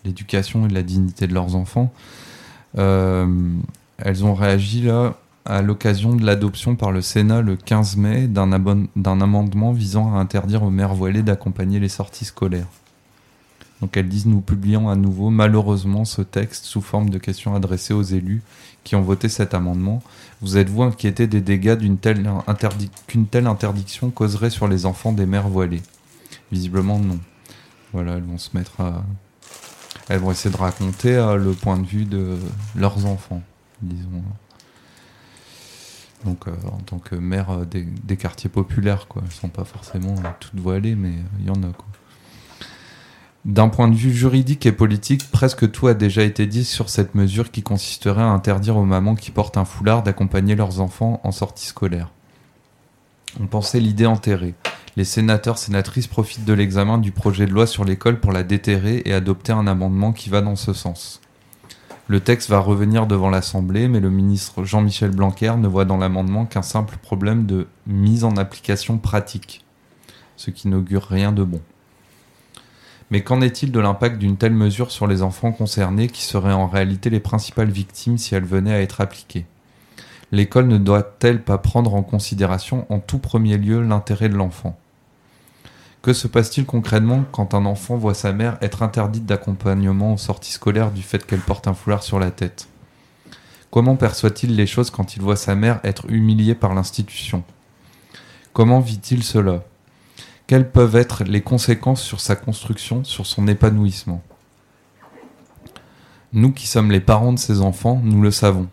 l'éducation 0.04 0.66
et 0.66 0.68
de 0.68 0.75
la 0.75 0.84
dignité 0.84 1.26
de 1.26 1.34
leurs 1.34 1.56
enfants, 1.56 1.92
elles 2.76 4.25
ont 4.25 4.34
réagi 4.34 4.82
là 4.82 5.16
à 5.50 5.62
l'occasion 5.62 6.14
de 6.14 6.25
l'adoption 6.25 6.76
par 6.76 6.92
le 6.92 7.02
Sénat 7.02 7.42
le 7.42 7.57
15 7.57 7.97
mai 7.97 8.28
d'un 8.28 8.52
amendement 9.21 9.73
visant 9.73 10.14
à 10.14 10.19
interdire 10.19 10.62
aux 10.62 10.71
mères 10.71 10.95
voilées 10.95 11.23
d'accompagner 11.23 11.80
les 11.80 11.88
sorties 11.88 12.25
scolaires. 12.25 12.69
Donc 13.80 13.97
elles 13.97 14.09
disent 14.09 14.26
nous 14.26 14.42
publions 14.42 14.88
à 14.88 14.95
nouveau 14.95 15.30
malheureusement 15.30 16.04
ce 16.04 16.23
texte 16.23 16.66
sous 16.66 16.80
forme 16.80 17.11
de 17.11 17.19
questions 17.19 17.54
adressées 17.54 17.95
aux 17.95 18.02
élus 18.02 18.42
qui 18.85 18.95
ont 18.95 19.02
voté 19.02 19.28
cet 19.28 19.52
amendement. 19.52 20.02
Vous 20.40 20.57
êtes-vous 20.57 20.85
inquiété 20.85 21.26
des 21.26 21.40
dégâts 21.40 21.76
qu'une 23.07 23.26
telle 23.26 23.47
interdiction 23.47 24.11
causerait 24.11 24.50
sur 24.50 24.69
les 24.69 24.87
enfants 24.87 25.12
des 25.12 25.26
mères 25.26 25.49
voilées? 25.49 25.83
Visiblement 26.52 26.99
non. 26.99 27.19
Voilà, 27.92 28.14
elles 28.14 28.23
vont 28.23 28.38
se 28.38 28.57
mettre 28.57 28.80
à 28.80 29.02
elles 30.09 30.19
vont 30.21 30.33
essayer 30.33 30.52
de 30.52 30.61
raconter 30.61 31.14
euh, 31.14 31.37
le 31.37 31.52
point 31.52 31.78
de 31.78 31.87
vue 31.87 32.04
de 32.04 32.37
leurs 32.75 33.07
enfants, 33.07 33.42
disons. 33.80 34.23
Donc 36.24 36.48
euh, 36.48 36.52
en 36.70 36.78
tant 36.78 36.98
que 36.98 37.14
mère 37.14 37.50
euh, 37.50 37.64
des, 37.64 38.16
quartiers 38.16 38.50
populaires, 38.50 39.06
quoi. 39.08 39.22
Elles 39.24 39.32
sont 39.32 39.48
pas 39.48 39.64
forcément 39.64 40.14
euh, 40.18 40.28
toutes 40.38 40.60
voilées, 40.60 40.94
mais 40.94 41.12
il 41.38 41.46
y 41.46 41.50
en 41.50 41.62
a 41.62 41.72
quoi. 41.72 41.86
D'un 43.46 43.68
point 43.68 43.88
de 43.88 43.96
vue 43.96 44.12
juridique 44.12 44.66
et 44.66 44.72
politique, 44.72 45.30
presque 45.30 45.70
tout 45.70 45.86
a 45.86 45.94
déjà 45.94 46.22
été 46.22 46.46
dit 46.46 46.64
sur 46.64 46.90
cette 46.90 47.14
mesure 47.14 47.50
qui 47.50 47.62
consisterait 47.62 48.20
à 48.20 48.26
interdire 48.26 48.76
aux 48.76 48.84
mamans 48.84 49.14
qui 49.14 49.30
portent 49.30 49.56
un 49.56 49.64
foulard 49.64 50.02
d'accompagner 50.02 50.56
leurs 50.56 50.80
enfants 50.80 51.22
en 51.24 51.32
sortie 51.32 51.66
scolaire. 51.66 52.10
On 53.40 53.46
pensait 53.46 53.80
l'idée 53.80 54.04
enterrée. 54.04 54.54
Les 54.96 55.04
sénateurs 55.04 55.56
sénatrices 55.56 56.06
profitent 56.06 56.44
de 56.44 56.52
l'examen 56.52 56.98
du 56.98 57.12
projet 57.12 57.46
de 57.46 57.52
loi 57.52 57.66
sur 57.66 57.86
l'école 57.86 58.20
pour 58.20 58.32
la 58.32 58.42
déterrer 58.42 59.00
et 59.06 59.14
adopter 59.14 59.52
un 59.52 59.66
amendement 59.66 60.12
qui 60.12 60.28
va 60.28 60.42
dans 60.42 60.56
ce 60.56 60.74
sens. 60.74 61.22
Le 62.10 62.18
texte 62.18 62.50
va 62.50 62.58
revenir 62.58 63.06
devant 63.06 63.30
l'Assemblée, 63.30 63.86
mais 63.86 64.00
le 64.00 64.10
ministre 64.10 64.64
Jean-Michel 64.64 65.12
Blanquer 65.12 65.54
ne 65.56 65.68
voit 65.68 65.84
dans 65.84 65.96
l'amendement 65.96 66.44
qu'un 66.44 66.60
simple 66.60 66.96
problème 67.00 67.46
de 67.46 67.68
mise 67.86 68.24
en 68.24 68.36
application 68.36 68.98
pratique, 68.98 69.64
ce 70.34 70.50
qui 70.50 70.66
n'augure 70.66 71.04
rien 71.04 71.30
de 71.30 71.44
bon. 71.44 71.60
Mais 73.12 73.22
qu'en 73.22 73.40
est-il 73.40 73.70
de 73.70 73.78
l'impact 73.78 74.18
d'une 74.18 74.36
telle 74.36 74.54
mesure 74.54 74.90
sur 74.90 75.06
les 75.06 75.22
enfants 75.22 75.52
concernés 75.52 76.08
qui 76.08 76.24
seraient 76.24 76.52
en 76.52 76.66
réalité 76.66 77.10
les 77.10 77.20
principales 77.20 77.70
victimes 77.70 78.18
si 78.18 78.34
elle 78.34 78.44
venait 78.44 78.74
à 78.74 78.82
être 78.82 79.00
appliquée? 79.00 79.46
L'école 80.32 80.66
ne 80.66 80.78
doit-elle 80.78 81.44
pas 81.44 81.58
prendre 81.58 81.94
en 81.94 82.02
considération 82.02 82.86
en 82.92 82.98
tout 82.98 83.20
premier 83.20 83.56
lieu 83.56 83.82
l'intérêt 83.82 84.28
de 84.28 84.34
l'enfant? 84.34 84.79
Que 86.02 86.14
se 86.14 86.26
passe-t-il 86.26 86.64
concrètement 86.64 87.25
quand 87.30 87.52
un 87.52 87.66
enfant 87.66 87.97
voit 87.97 88.14
sa 88.14 88.33
mère 88.33 88.57
être 88.62 88.83
interdite 88.83 89.26
d'accompagnement 89.26 90.14
aux 90.14 90.19
sorties 90.19 90.52
scolaires 90.52 90.92
du 90.92 91.02
fait 91.02 91.26
qu'elle 91.26 91.40
porte 91.40 91.69
un 91.69 91.75
foulard 91.75 92.02
sur 92.02 92.19
la 92.19 92.30
tête? 92.30 92.69
Comment 93.71 93.97
perçoit-il 93.97 94.57
les 94.57 94.66
choses 94.66 94.90
quand 94.90 95.16
il 95.16 95.23
voit 95.23 95.37
sa 95.37 95.54
mère 95.54 95.78
être 95.85 96.11
humiliée 96.11 96.54
par 96.54 96.75
l'institution? 96.75 97.45
Comment 98.54 98.80
vit-il 98.80 99.23
cela? 99.23 99.62
Quelles 100.47 100.71
peuvent 100.71 100.97
être 100.97 101.23
les 101.25 101.42
conséquences 101.42 102.02
sur 102.02 102.21
sa 102.21 102.35
construction, 102.35 103.04
sur 103.04 103.26
son 103.26 103.47
épanouissement? 103.47 104.23
Nous 106.33 106.50
qui 106.50 106.66
sommes 106.66 106.90
les 106.90 107.00
parents 107.00 107.33
de 107.33 107.38
ces 107.38 107.61
enfants, 107.61 108.00
nous 108.02 108.23
le 108.23 108.30
savons. 108.30 108.69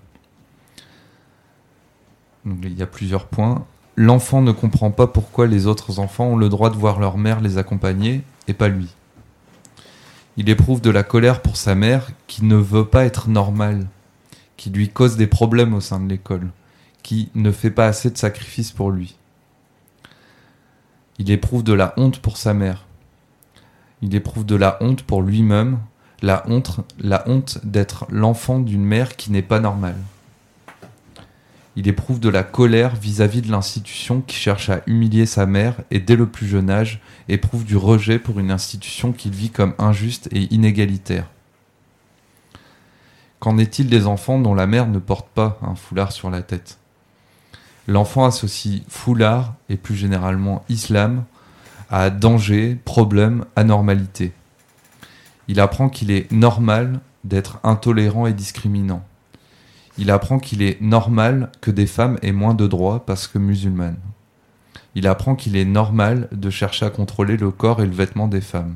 Il 2.46 2.74
y 2.74 2.82
a 2.82 2.88
plusieurs 2.88 3.28
points. 3.28 3.66
L'enfant 4.00 4.44
ne 4.44 4.52
comprend 4.52 4.92
pas 4.92 5.08
pourquoi 5.08 5.48
les 5.48 5.66
autres 5.66 5.98
enfants 5.98 6.28
ont 6.28 6.38
le 6.38 6.50
droit 6.50 6.70
de 6.70 6.76
voir 6.76 7.00
leur 7.00 7.18
mère 7.18 7.42
les 7.42 7.58
accompagner 7.58 8.22
et 8.48 8.54
pas 8.54 8.68
lui. 8.68 8.94
Il 10.38 10.50
éprouve 10.50 10.82
de 10.82 10.92
la 10.92 11.02
colère 11.02 11.42
pour 11.42 11.58
sa 11.58 11.74
mère 11.74 12.12
qui 12.28 12.46
ne 12.46 12.58
veut 12.58 12.86
pas 12.86 13.06
être 13.06 13.28
normale, 13.28 13.88
qui 14.56 14.70
lui 14.70 14.90
cause 14.90 15.18
des 15.18 15.26
problèmes 15.26 15.74
au 15.74 15.82
sein 15.82 16.00
de 16.00 16.08
l'école, 16.08 16.52
qui 17.02 17.32
ne 17.34 17.52
fait 17.52 17.72
pas 17.72 17.88
assez 17.88 18.12
de 18.12 18.20
sacrifices 18.20 18.72
pour 18.72 18.92
lui. 18.92 19.18
Il 21.18 21.32
éprouve 21.32 21.64
de 21.64 21.74
la 21.74 21.96
honte 21.98 22.20
pour 22.20 22.38
sa 22.38 22.54
mère. 22.54 22.86
Il 24.04 24.14
éprouve 24.14 24.46
de 24.46 24.56
la 24.56 24.78
honte 24.80 25.02
pour 25.02 25.24
lui-même, 25.24 25.80
la 26.22 26.44
honte, 26.48 26.82
la 27.00 27.28
honte 27.28 27.58
d'être 27.64 28.06
l'enfant 28.12 28.60
d'une 28.60 28.86
mère 28.86 29.16
qui 29.16 29.32
n'est 29.32 29.42
pas 29.42 29.60
normale. 29.60 29.98
Il 31.78 31.88
éprouve 31.88 32.20
de 32.20 32.30
la 32.30 32.42
colère 32.42 32.96
vis-à-vis 32.96 33.44
de 33.44 33.52
l'institution 33.52 34.22
qui 34.22 34.36
cherche 34.36 34.72
à 34.72 34.82
humilier 34.88 35.28
sa 35.28 35.46
mère 35.46 35.76
et 35.92 36.00
dès 36.00 36.16
le 36.16 36.26
plus 36.26 36.48
jeune 36.48 36.72
âge 36.72 37.00
éprouve 37.30 37.66
du 37.66 37.78
rejet 37.78 38.18
pour 38.18 38.40
une 38.40 38.50
institution 38.50 39.12
qu'il 39.12 39.32
vit 39.32 39.52
comme 39.52 39.76
injuste 39.78 40.28
et 40.32 40.52
inégalitaire. 40.52 41.28
Qu'en 43.40 43.60
est-il 43.60 43.90
des 43.90 44.08
enfants 44.08 44.40
dont 44.40 44.56
la 44.56 44.66
mère 44.66 44.88
ne 44.88 44.98
porte 44.98 45.30
pas 45.30 45.60
un 45.62 45.76
foulard 45.76 46.12
sur 46.12 46.32
la 46.32 46.42
tête? 46.42 46.80
L'enfant 47.88 48.26
associe 48.26 48.82
foulard 48.88 49.54
et 49.70 49.78
plus 49.78 49.96
généralement 49.96 50.66
islam 50.70 51.26
à 51.92 52.10
danger, 52.10 52.76
problème, 52.86 53.46
anormalité. 53.56 54.34
Il 55.48 55.60
apprend 55.60 55.90
qu'il 55.90 56.10
est 56.10 56.32
normal 56.32 57.02
d'être 57.24 57.60
intolérant 57.64 58.26
et 58.26 58.34
discriminant. 58.34 59.06
Il 59.98 60.12
apprend 60.12 60.40
qu'il 60.40 60.62
est 60.62 60.80
normal 60.82 61.52
que 61.60 61.72
des 61.72 61.88
femmes 61.88 62.18
aient 62.22 62.32
moins 62.32 62.54
de 62.54 62.68
droits 62.68 63.06
parce 63.06 63.28
que 63.28 63.40
musulmanes. 63.40 63.98
Il 64.96 65.08
apprend 65.08 65.36
qu'il 65.36 65.56
est 65.56 65.66
normal 65.66 66.28
de 66.32 66.50
chercher 66.50 66.86
à 66.86 66.90
contrôler 66.90 67.38
le 67.38 67.52
corps 67.52 67.82
et 67.82 67.86
le 67.86 67.94
vêtement 67.94 68.28
des 68.28 68.42
femmes. 68.42 68.76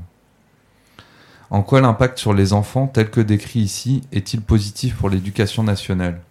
En 1.49 1.63
quoi 1.63 1.81
l'impact 1.81 2.17
sur 2.17 2.33
les 2.33 2.53
enfants 2.53 2.87
tel 2.87 3.09
que 3.09 3.21
décrit 3.21 3.59
ici 3.59 4.01
est-il 4.11 4.41
positif 4.41 4.95
pour 4.95 5.09
l'éducation 5.09 5.63
nationale? 5.63 6.21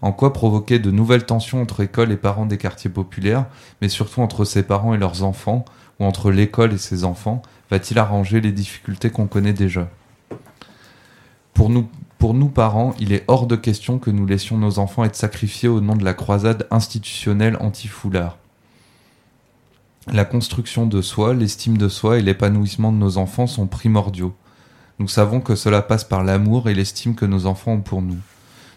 En 0.00 0.12
quoi 0.12 0.32
provoquer 0.32 0.78
de 0.78 0.90
nouvelles 0.90 1.26
tensions 1.26 1.60
entre 1.60 1.80
écoles 1.80 2.12
et 2.12 2.16
parents 2.16 2.46
des 2.46 2.58
quartiers 2.58 2.90
populaires, 2.90 3.46
mais 3.80 3.88
surtout 3.88 4.20
entre 4.20 4.44
ses 4.44 4.62
parents 4.62 4.94
et 4.94 4.98
leurs 4.98 5.24
enfants, 5.24 5.64
ou 5.98 6.04
entre 6.04 6.30
l'école 6.30 6.72
et 6.72 6.78
ses 6.78 7.04
enfants, 7.04 7.42
va-t-il 7.70 7.98
arranger 7.98 8.40
les 8.40 8.52
difficultés 8.52 9.10
qu'on 9.10 9.26
connaît 9.26 9.52
déjà? 9.52 9.88
Pour 11.54 11.70
nous, 11.70 11.88
pour 12.18 12.34
nous 12.34 12.48
parents, 12.48 12.94
il 12.98 13.12
est 13.12 13.24
hors 13.28 13.46
de 13.46 13.54
question 13.54 14.00
que 14.00 14.10
nous 14.10 14.26
laissions 14.26 14.58
nos 14.58 14.80
enfants 14.80 15.04
être 15.04 15.14
sacrifiés 15.14 15.68
au 15.68 15.80
nom 15.80 15.94
de 15.94 16.04
la 16.04 16.14
croisade 16.14 16.66
institutionnelle 16.72 17.56
anti-foulard. 17.60 18.38
La 20.08 20.24
construction 20.24 20.86
de 20.86 21.00
soi, 21.00 21.32
l'estime 21.32 21.78
de 21.78 21.88
soi 21.88 22.18
et 22.18 22.22
l'épanouissement 22.22 22.90
de 22.90 22.96
nos 22.96 23.18
enfants 23.18 23.46
sont 23.46 23.68
primordiaux. 23.68 24.34
Nous 24.98 25.06
savons 25.06 25.40
que 25.40 25.54
cela 25.54 25.80
passe 25.80 26.02
par 26.02 26.24
l'amour 26.24 26.68
et 26.68 26.74
l'estime 26.74 27.14
que 27.14 27.24
nos 27.24 27.46
enfants 27.46 27.74
ont 27.74 27.82
pour 27.82 28.02
nous. 28.02 28.18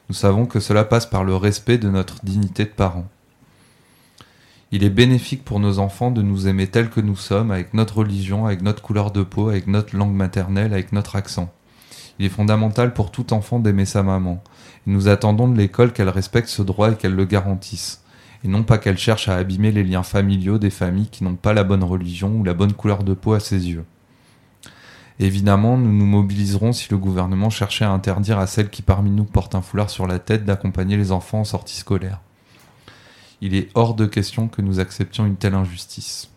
Nous 0.09 0.15
savons 0.15 0.45
que 0.45 0.59
cela 0.59 0.83
passe 0.83 1.07
par 1.07 1.23
le 1.23 1.35
respect 1.35 1.79
de 1.79 1.89
notre 1.89 2.23
dignité 2.23 2.65
de 2.65 2.69
parents. 2.69 3.07
Il 4.71 4.83
est 4.83 4.89
bénéfique 4.91 5.43
pour 5.43 5.59
nos 5.59 5.79
enfants 5.79 6.11
de 6.11 6.21
nous 6.21 6.47
aimer 6.47 6.67
tels 6.67 6.91
que 6.91 7.01
nous 7.01 7.15
sommes, 7.15 7.49
avec 7.49 7.73
notre 7.73 7.97
religion, 7.97 8.45
avec 8.45 8.61
notre 8.61 8.83
couleur 8.83 9.09
de 9.09 9.23
peau, 9.23 9.49
avec 9.49 9.65
notre 9.65 9.97
langue 9.97 10.13
maternelle, 10.13 10.73
avec 10.73 10.91
notre 10.91 11.15
accent. 11.15 11.51
Il 12.21 12.25
est 12.25 12.29
fondamental 12.29 12.93
pour 12.93 13.09
tout 13.09 13.33
enfant 13.33 13.57
d'aimer 13.57 13.85
sa 13.85 14.03
maman. 14.03 14.43
Nous 14.85 15.07
attendons 15.07 15.47
de 15.47 15.57
l'école 15.57 15.91
qu'elle 15.91 16.07
respecte 16.07 16.49
ce 16.49 16.61
droit 16.61 16.91
et 16.91 16.95
qu'elle 16.95 17.15
le 17.15 17.25
garantisse. 17.25 18.03
Et 18.43 18.47
non 18.47 18.61
pas 18.61 18.77
qu'elle 18.77 18.99
cherche 18.99 19.27
à 19.27 19.37
abîmer 19.37 19.71
les 19.71 19.83
liens 19.83 20.03
familiaux 20.03 20.59
des 20.59 20.69
familles 20.69 21.09
qui 21.09 21.23
n'ont 21.23 21.33
pas 21.33 21.55
la 21.55 21.63
bonne 21.63 21.83
religion 21.83 22.35
ou 22.35 22.43
la 22.43 22.53
bonne 22.53 22.73
couleur 22.73 23.03
de 23.03 23.15
peau 23.15 23.33
à 23.33 23.39
ses 23.39 23.69
yeux. 23.69 23.85
Évidemment, 25.17 25.79
nous 25.79 25.91
nous 25.91 26.05
mobiliserons 26.05 26.73
si 26.73 26.91
le 26.91 26.99
gouvernement 26.99 27.49
cherchait 27.49 27.85
à 27.85 27.89
interdire 27.89 28.37
à 28.37 28.45
celles 28.45 28.69
qui 28.69 28.83
parmi 28.83 29.09
nous 29.09 29.25
portent 29.25 29.55
un 29.55 29.63
foulard 29.63 29.89
sur 29.89 30.05
la 30.05 30.19
tête 30.19 30.45
d'accompagner 30.45 30.97
les 30.97 31.11
enfants 31.11 31.39
en 31.39 31.43
sortie 31.43 31.77
scolaire. 31.77 32.19
Il 33.41 33.55
est 33.55 33.69
hors 33.73 33.95
de 33.95 34.05
question 34.05 34.47
que 34.47 34.61
nous 34.61 34.79
acceptions 34.79 35.25
une 35.25 35.37
telle 35.37 35.55
injustice. 35.55 36.29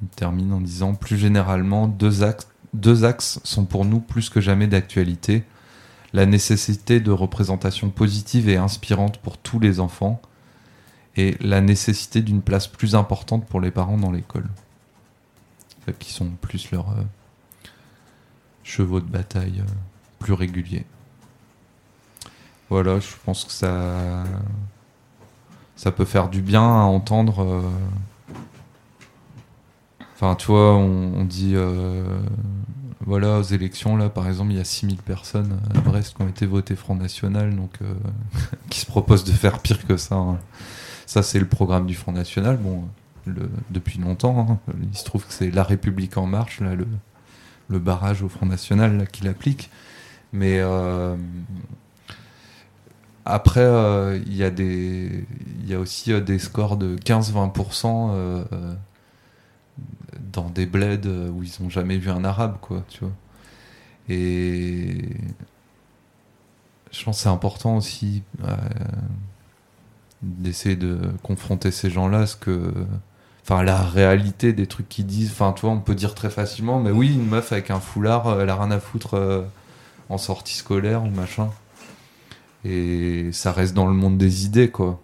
Il 0.00 0.08
termine 0.08 0.54
en 0.54 0.62
disant 0.62 0.94
plus 0.94 1.18
généralement, 1.18 1.88
deux 1.88 2.22
axes, 2.22 2.48
deux 2.74 3.04
axes 3.04 3.40
sont 3.44 3.64
pour 3.64 3.84
nous 3.84 4.00
plus 4.00 4.28
que 4.28 4.40
jamais 4.40 4.66
d'actualité. 4.66 5.44
La 6.12 6.26
nécessité 6.26 7.00
de 7.00 7.10
représentation 7.10 7.90
positive 7.90 8.48
et 8.48 8.56
inspirante 8.56 9.18
pour 9.18 9.38
tous 9.38 9.58
les 9.58 9.80
enfants 9.80 10.20
et 11.16 11.36
la 11.40 11.60
nécessité 11.60 12.20
d'une 12.20 12.42
place 12.42 12.66
plus 12.66 12.94
importante 12.94 13.46
pour 13.46 13.60
les 13.60 13.70
parents 13.70 13.98
dans 13.98 14.12
l'école. 14.12 14.48
Qui 15.98 16.12
sont 16.12 16.30
plus 16.40 16.70
leurs 16.70 16.90
euh, 16.90 17.02
chevaux 18.62 19.00
de 19.00 19.06
bataille 19.08 19.60
euh, 19.60 19.72
plus 20.18 20.32
réguliers. 20.32 20.86
Voilà, 22.70 22.98
je 23.00 23.08
pense 23.24 23.44
que 23.44 23.52
ça 23.52 24.24
ça 25.76 25.92
peut 25.92 26.06
faire 26.06 26.28
du 26.28 26.40
bien 26.40 26.62
à 26.62 26.84
entendre. 26.84 27.42
euh, 27.42 27.70
Enfin, 30.24 30.36
tu 30.36 30.46
vois, 30.46 30.74
on, 30.74 31.24
dit, 31.24 31.52
euh, 31.54 32.02
voilà, 33.04 33.38
aux 33.38 33.42
élections, 33.42 33.94
là, 33.98 34.08
par 34.08 34.26
exemple, 34.26 34.52
il 34.52 34.56
y 34.56 34.60
a 34.60 34.64
6000 34.64 34.96
personnes 34.96 35.60
à 35.74 35.80
Brest 35.80 36.16
qui 36.16 36.22
ont 36.22 36.28
été 36.28 36.46
votées 36.46 36.76
Front 36.76 36.94
National, 36.94 37.54
euh, 37.82 37.94
qui 38.70 38.80
se 38.80 38.86
proposent 38.86 39.24
de 39.24 39.32
faire 39.32 39.58
pire 39.58 39.86
que 39.86 39.98
ça. 39.98 40.14
hein. 40.14 40.38
Ça, 41.04 41.22
c'est 41.22 41.38
le 41.38 41.46
programme 41.46 41.84
du 41.84 41.94
Front 41.94 42.12
National, 42.12 42.56
bon, 42.56 42.84
depuis 43.70 43.98
longtemps. 43.98 44.46
hein. 44.48 44.72
Il 44.90 44.96
se 44.96 45.04
trouve 45.04 45.26
que 45.26 45.32
c'est 45.34 45.50
La 45.50 45.62
République 45.62 46.16
En 46.16 46.24
Marche, 46.26 46.60
là, 46.60 46.74
le, 46.74 47.78
barrage 47.78 48.22
au 48.22 48.30
Front 48.30 48.46
National, 48.46 48.96
là, 48.96 49.04
qui 49.06 49.24
l'applique. 49.24 49.68
Mais. 50.32 50.58
euh, 50.60 51.16
après, 53.26 54.20
il 54.26 54.36
y 54.36 54.44
a 54.44 54.50
des, 54.50 55.26
y 55.66 55.74
a 55.74 55.78
aussi 55.80 56.18
des 56.22 56.38
scores 56.38 56.76
de 56.76 56.96
15-20% 56.96 58.10
euh, 58.10 58.44
euh, 58.52 58.74
dans 60.34 60.50
des 60.50 60.66
bleds 60.66 61.06
euh, 61.06 61.28
où 61.30 61.42
ils 61.42 61.62
ont 61.62 61.70
jamais 61.70 61.96
vu 61.96 62.10
un 62.10 62.24
arabe, 62.24 62.58
quoi, 62.60 62.84
tu 62.88 63.00
vois. 63.00 63.12
Et 64.08 65.08
je 66.90 67.04
pense 67.04 67.16
que 67.16 67.22
c'est 67.22 67.28
important 67.28 67.76
aussi 67.76 68.22
euh, 68.44 68.54
d'essayer 70.22 70.76
de 70.76 70.98
confronter 71.22 71.70
ces 71.70 71.90
gens-là, 71.90 72.20
à 72.20 72.26
ce 72.26 72.36
que, 72.36 72.72
enfin, 73.42 73.62
la 73.62 73.82
réalité 73.82 74.52
des 74.52 74.66
trucs 74.66 74.88
qu'ils 74.88 75.06
disent. 75.06 75.30
Enfin, 75.30 75.52
tu 75.52 75.62
vois, 75.62 75.70
on 75.70 75.80
peut 75.80 75.94
dire 75.94 76.14
très 76.14 76.30
facilement, 76.30 76.80
mais 76.80 76.90
oui, 76.90 77.14
une 77.14 77.26
meuf 77.26 77.52
avec 77.52 77.70
un 77.70 77.80
foulard, 77.80 78.26
euh, 78.26 78.42
elle 78.42 78.50
a 78.50 78.56
rien 78.56 78.70
à 78.70 78.80
foutre 78.80 79.44
en 80.10 80.18
sortie 80.18 80.54
scolaire 80.54 81.02
ou 81.02 81.10
machin. 81.10 81.50
Et 82.64 83.30
ça 83.32 83.52
reste 83.52 83.74
dans 83.74 83.86
le 83.86 83.94
monde 83.94 84.18
des 84.18 84.44
idées, 84.44 84.70
quoi. 84.70 85.00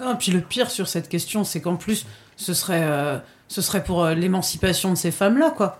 Ah, 0.00 0.16
puis 0.18 0.32
le 0.32 0.40
pire 0.40 0.70
sur 0.70 0.88
cette 0.88 1.08
question, 1.08 1.44
c'est 1.44 1.60
qu'en 1.60 1.76
plus, 1.76 2.06
ce 2.36 2.54
serait, 2.54 3.22
ce 3.52 3.60
serait 3.62 3.84
pour 3.84 4.02
euh, 4.02 4.14
l'émancipation 4.14 4.90
de 4.90 4.94
ces 4.96 5.10
femmes-là, 5.10 5.50
quoi. 5.50 5.78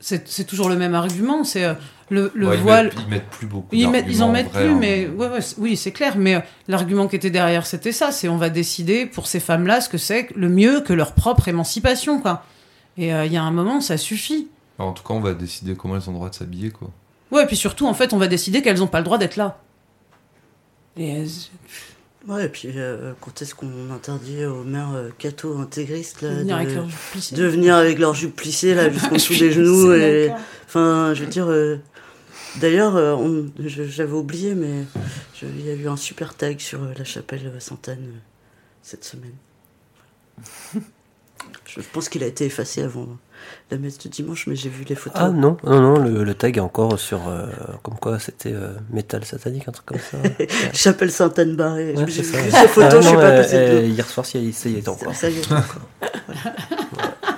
C'est 0.00 0.44
toujours 0.46 0.68
le 0.68 0.76
même 0.76 0.94
argument, 0.94 1.42
c'est 1.42 1.64
euh, 1.64 1.74
le, 2.08 2.30
le 2.34 2.46
Ouais, 2.48 2.56
ils 2.56 2.62
voile. 2.62 2.84
mettent- 2.86 2.94
Ils 3.04 3.08
mettent, 3.10 3.30
plus 3.30 3.46
beaucoup. 3.48 3.68
Ils, 3.74 3.86
en 3.86 3.90
mettent 3.90 4.06
vrai, 4.52 4.62
plus, 4.62 4.70
hein. 4.72 4.76
mais 4.78 5.08
ouais, 5.08 5.28
ouais, 5.28 5.40
c'est- 5.40 5.56
oui, 5.58 5.76
c'est 5.76 5.90
clair. 5.90 6.16
Mais 6.16 6.36
euh, 6.36 6.40
l'argument 6.68 7.08
qui 7.08 7.16
était 7.16 7.30
derrière, 7.30 7.66
c'était 7.66 7.90
ça 7.90 8.12
c'est 8.12 8.28
on 8.28 8.36
va 8.36 8.48
décider 8.48 9.06
pour 9.06 9.26
ces 9.26 9.40
femmes-là 9.40 9.80
ce 9.80 9.88
que 9.88 9.98
c'est 9.98 10.28
le 10.36 10.48
mieux 10.48 10.82
que 10.82 10.92
leur 10.92 11.12
propre 11.14 11.48
émancipation, 11.48 12.20
quoi. 12.20 12.44
Et 12.96 13.12
euh, 13.12 13.26
il 13.26 13.32
y 13.32 13.36
a 13.36 13.42
un 13.42 13.50
moment, 13.50 13.80
ça 13.80 13.96
suffit. 13.96 14.48
En 14.78 14.92
tout 14.92 15.02
cas, 15.02 15.14
on 15.14 15.20
va 15.20 15.34
décider 15.34 15.74
comment 15.74 15.96
elles 15.96 16.08
ont 16.08 16.12
le 16.12 16.18
droit 16.18 16.30
de 16.30 16.34
s'habiller, 16.36 16.70
quoi. 16.70 16.90
Ouais, 17.32 17.42
et 17.42 17.46
puis 17.46 17.56
surtout, 17.56 17.86
en 17.88 17.94
fait, 17.94 18.12
on 18.12 18.18
va 18.18 18.28
décider 18.28 18.62
qu'elles 18.62 18.78
n'ont 18.78 18.86
pas 18.86 18.98
le 19.00 19.04
droit 19.04 19.18
d'être 19.18 19.34
là. 19.36 19.58
Et 20.96 21.08
elles- 21.08 21.28
Ouais, 22.26 22.46
et 22.46 22.48
puis 22.48 22.68
euh, 22.76 23.12
quand 23.20 23.40
est-ce 23.42 23.54
qu'on 23.54 23.90
interdit 23.94 24.44
aux 24.44 24.64
mères 24.64 24.92
euh, 24.94 25.08
catho 25.18 25.56
intégristes 25.58 26.20
là, 26.22 26.30
venir 26.30 26.56
de, 26.56 26.60
avec 26.62 26.74
leur 26.74 26.88
jupe 26.88 26.98
plissée. 27.12 27.36
de 27.36 27.44
venir 27.46 27.74
avec 27.76 27.98
leur 27.98 28.14
jupe 28.14 28.36
plissée 28.36 28.74
là 28.74 28.90
jusqu'en 28.92 29.14
dessous 29.14 29.38
des 29.38 29.52
genoux 29.52 29.92
et 29.94 30.30
enfin 30.66 31.14
je 31.14 31.22
veux 31.24 31.30
dire 31.30 31.46
euh, 31.48 31.76
d'ailleurs 32.60 32.96
euh, 32.96 33.44
j'avais 33.60 34.12
oublié 34.12 34.54
mais 34.54 34.84
je- 35.40 35.46
il 35.46 35.64
y 35.64 35.70
a 35.70 35.74
eu 35.74 35.88
un 35.88 35.96
super 35.96 36.34
tag 36.34 36.58
sur 36.58 36.82
euh, 36.82 36.92
la 36.98 37.04
chapelle 37.04 37.52
Sainte-Anne 37.60 37.98
euh, 38.08 38.18
cette 38.82 39.04
semaine 39.04 39.34
je 41.66 41.80
pense 41.92 42.08
qu'il 42.08 42.22
a 42.22 42.26
été 42.26 42.44
effacé 42.46 42.82
avant 42.82 43.06
la 43.70 43.78
messe 43.78 43.98
de 43.98 44.08
dimanche 44.08 44.46
mais 44.46 44.56
j'ai 44.56 44.68
vu 44.68 44.84
les 44.88 44.94
photos 44.94 45.20
Ah 45.22 45.28
non, 45.30 45.56
non, 45.64 45.80
non, 45.80 45.98
le, 45.98 46.24
le 46.24 46.34
tag 46.34 46.56
est 46.56 46.60
encore 46.60 46.98
sur. 46.98 47.28
euh, 47.28 47.46
comme 47.82 47.98
quoi 47.98 48.18
c'était 48.18 48.52
euh, 48.52 48.72
métal 48.90 49.24
satanique, 49.24 49.68
un 49.68 49.72
truc 49.72 49.86
comme 49.86 49.98
ça. 49.98 50.16
Chapelle 50.72 51.10
Sainte-Anne 51.12 51.54
barrée 51.56 51.94
Ouais, 51.94 52.04
j'ai 52.08 52.22
vu 52.22 52.32
ça. 52.50 52.62
ces 52.62 52.68
photos 52.68 52.94
Ah, 52.94 52.96
je 53.00 53.06
suis 53.06 53.12
non, 53.14 53.20
pas 53.20 53.26
euh, 53.30 53.42
passé 53.42 53.56
euh. 53.56 53.82
Hier 53.86 54.06
soir, 54.08 54.26
ça 54.26 54.38
y 54.38 54.48
est 54.48 54.88
encore. 54.88 55.14
ça 55.14 55.30
y 55.30 55.38
encore. 55.40 55.64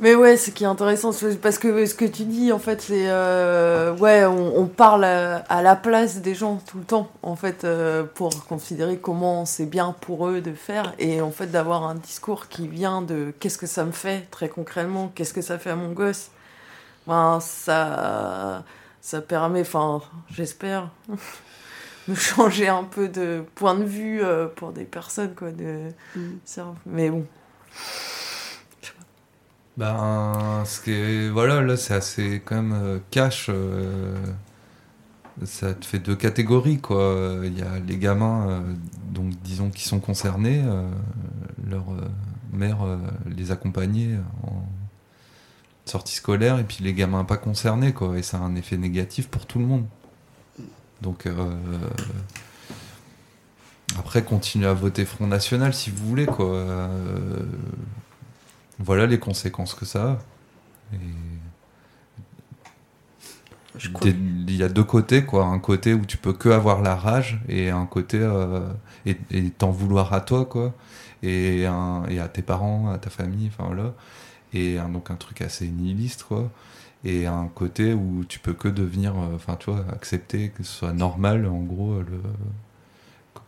Mais 0.00 0.14
ouais, 0.14 0.36
ce 0.36 0.50
qui 0.52 0.62
est 0.62 0.66
intéressant, 0.68 1.10
parce 1.42 1.58
que 1.58 1.84
ce 1.86 1.94
que 1.94 2.04
tu 2.04 2.24
dis, 2.24 2.52
en 2.52 2.60
fait, 2.60 2.80
c'est 2.80 3.08
euh, 3.08 3.92
ouais, 3.96 4.24
on, 4.26 4.56
on 4.60 4.66
parle 4.66 5.04
à, 5.04 5.38
à 5.48 5.60
la 5.60 5.74
place 5.74 6.18
des 6.18 6.36
gens 6.36 6.62
tout 6.66 6.78
le 6.78 6.84
temps, 6.84 7.10
en 7.22 7.34
fait, 7.34 7.64
euh, 7.64 8.04
pour 8.04 8.46
considérer 8.46 8.98
comment 8.98 9.44
c'est 9.44 9.66
bien 9.66 9.96
pour 10.00 10.28
eux 10.28 10.40
de 10.40 10.52
faire, 10.54 10.94
et 11.00 11.20
en 11.20 11.32
fait 11.32 11.48
d'avoir 11.48 11.82
un 11.84 11.96
discours 11.96 12.46
qui 12.48 12.68
vient 12.68 13.02
de 13.02 13.32
qu'est-ce 13.40 13.58
que 13.58 13.66
ça 13.66 13.84
me 13.84 13.90
fait 13.92 14.28
très 14.30 14.48
concrètement, 14.48 15.10
qu'est-ce 15.16 15.34
que 15.34 15.42
ça 15.42 15.58
fait 15.58 15.70
à 15.70 15.76
mon 15.76 15.90
gosse? 15.92 16.30
Ben 17.08 17.40
ça, 17.40 18.64
ça 19.00 19.20
permet, 19.22 19.62
enfin, 19.62 20.02
j'espère, 20.30 20.90
de 22.08 22.14
changer 22.14 22.68
un 22.68 22.84
peu 22.84 23.08
de 23.08 23.44
point 23.56 23.74
de 23.74 23.84
vue 23.84 24.22
euh, 24.22 24.46
pour 24.46 24.72
des 24.72 24.84
personnes, 24.84 25.34
quoi. 25.34 25.50
De, 25.50 25.90
Mm. 26.14 26.38
mais 26.86 27.10
bon. 27.10 27.24
Ben, 29.78 30.64
ce 30.66 30.80
qui 30.80 30.90
est, 30.90 31.28
voilà, 31.30 31.62
là, 31.62 31.76
c'est 31.76 31.94
assez 31.94 32.42
quand 32.44 32.56
même 32.56 32.72
euh, 32.72 32.98
cash. 33.12 33.46
euh, 33.48 34.16
ça 35.44 35.72
te 35.72 35.86
fait 35.86 36.00
deux 36.00 36.16
catégories, 36.16 36.80
quoi. 36.80 37.36
Il 37.44 37.56
y 37.56 37.62
a 37.62 37.78
les 37.78 37.96
gamins, 37.96 38.48
euh, 38.48 38.60
donc 39.12 39.30
disons 39.44 39.70
qui 39.70 39.84
sont 39.84 40.00
concernés, 40.00 40.64
leur 41.64 41.84
mère 42.52 42.78
les 43.26 43.52
accompagnait 43.52 44.18
en 44.42 44.64
sortie 45.84 46.16
scolaire, 46.16 46.58
et 46.58 46.64
puis 46.64 46.78
les 46.82 46.92
gamins 46.92 47.24
pas 47.24 47.36
concernés, 47.36 47.92
quoi. 47.92 48.18
Et 48.18 48.22
ça 48.22 48.38
a 48.38 48.40
un 48.40 48.56
effet 48.56 48.76
négatif 48.76 49.28
pour 49.28 49.46
tout 49.46 49.60
le 49.60 49.66
monde. 49.66 49.86
Donc, 51.02 51.26
euh, 51.26 51.54
après, 53.96 54.24
continuez 54.24 54.66
à 54.66 54.74
voter 54.74 55.04
Front 55.04 55.28
National 55.28 55.72
si 55.72 55.90
vous 55.90 56.04
voulez, 56.06 56.26
quoi. 56.26 56.52
Euh, 56.52 57.44
voilà 58.78 59.06
les 59.06 59.18
conséquences 59.18 59.74
que 59.74 59.84
ça 59.84 60.12
a. 60.12 60.18
Et 60.94 60.98
crois 63.92 64.08
il 64.48 64.56
y 64.56 64.62
a 64.62 64.68
deux 64.68 64.84
côtés, 64.84 65.24
quoi. 65.24 65.44
Un 65.46 65.58
côté 65.58 65.94
où 65.94 66.04
tu 66.04 66.16
peux 66.16 66.32
que 66.32 66.48
avoir 66.48 66.82
la 66.82 66.94
rage 66.96 67.40
et 67.48 67.70
un 67.70 67.86
côté 67.86 68.18
euh, 68.20 68.60
et 69.30 69.50
t'en 69.50 69.70
vouloir 69.70 70.12
à 70.12 70.20
toi, 70.20 70.44
quoi. 70.46 70.74
Et, 71.22 71.66
un, 71.66 72.04
et 72.08 72.18
à 72.20 72.28
tes 72.28 72.42
parents, 72.42 72.90
à 72.90 72.98
ta 72.98 73.10
famille, 73.10 73.48
enfin 73.48 73.64
voilà. 73.66 73.94
Et 74.54 74.78
un- 74.78 74.88
donc 74.90 75.10
un 75.10 75.16
truc 75.16 75.42
assez 75.42 75.68
nihiliste, 75.68 76.24
quoi. 76.24 76.50
Et 77.04 77.26
un 77.26 77.48
côté 77.48 77.94
où 77.94 78.24
tu 78.28 78.38
peux 78.40 78.54
que 78.54 78.68
devenir, 78.68 79.14
euh, 79.16 79.36
enfin 79.36 79.56
tu 79.58 79.70
vois, 79.70 79.84
accepter 79.92 80.50
que 80.50 80.62
ce 80.64 80.72
soit 80.72 80.92
normal, 80.94 81.46
en 81.46 81.60
gros, 81.60 81.92
euh, 81.94 82.06
le 82.10 82.22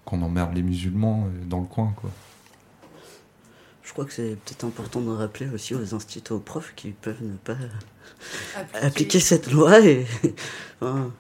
qu'on 0.05 0.23
emmerde 0.23 0.55
les 0.55 0.63
musulmans 0.63 1.27
euh, 1.27 1.45
dans 1.47 1.61
le 1.61 1.67
coin, 1.67 1.93
quoi. 1.97 2.11
Je 3.91 3.93
crois 3.93 4.05
que 4.05 4.13
c'est 4.13 4.37
peut-être 4.45 4.63
important 4.63 5.01
de 5.01 5.11
rappeler 5.11 5.49
aussi 5.53 5.75
aux 5.75 5.97
instituts, 5.97 6.33
aux 6.33 6.39
profs 6.39 6.75
qui 6.77 6.91
peuvent 6.91 7.21
ne 7.21 7.35
pas 7.35 7.57
appliquer 8.81 9.19
cette 9.19 9.51
loi 9.51 9.81
et 9.81 10.07
enfin, 10.81 11.11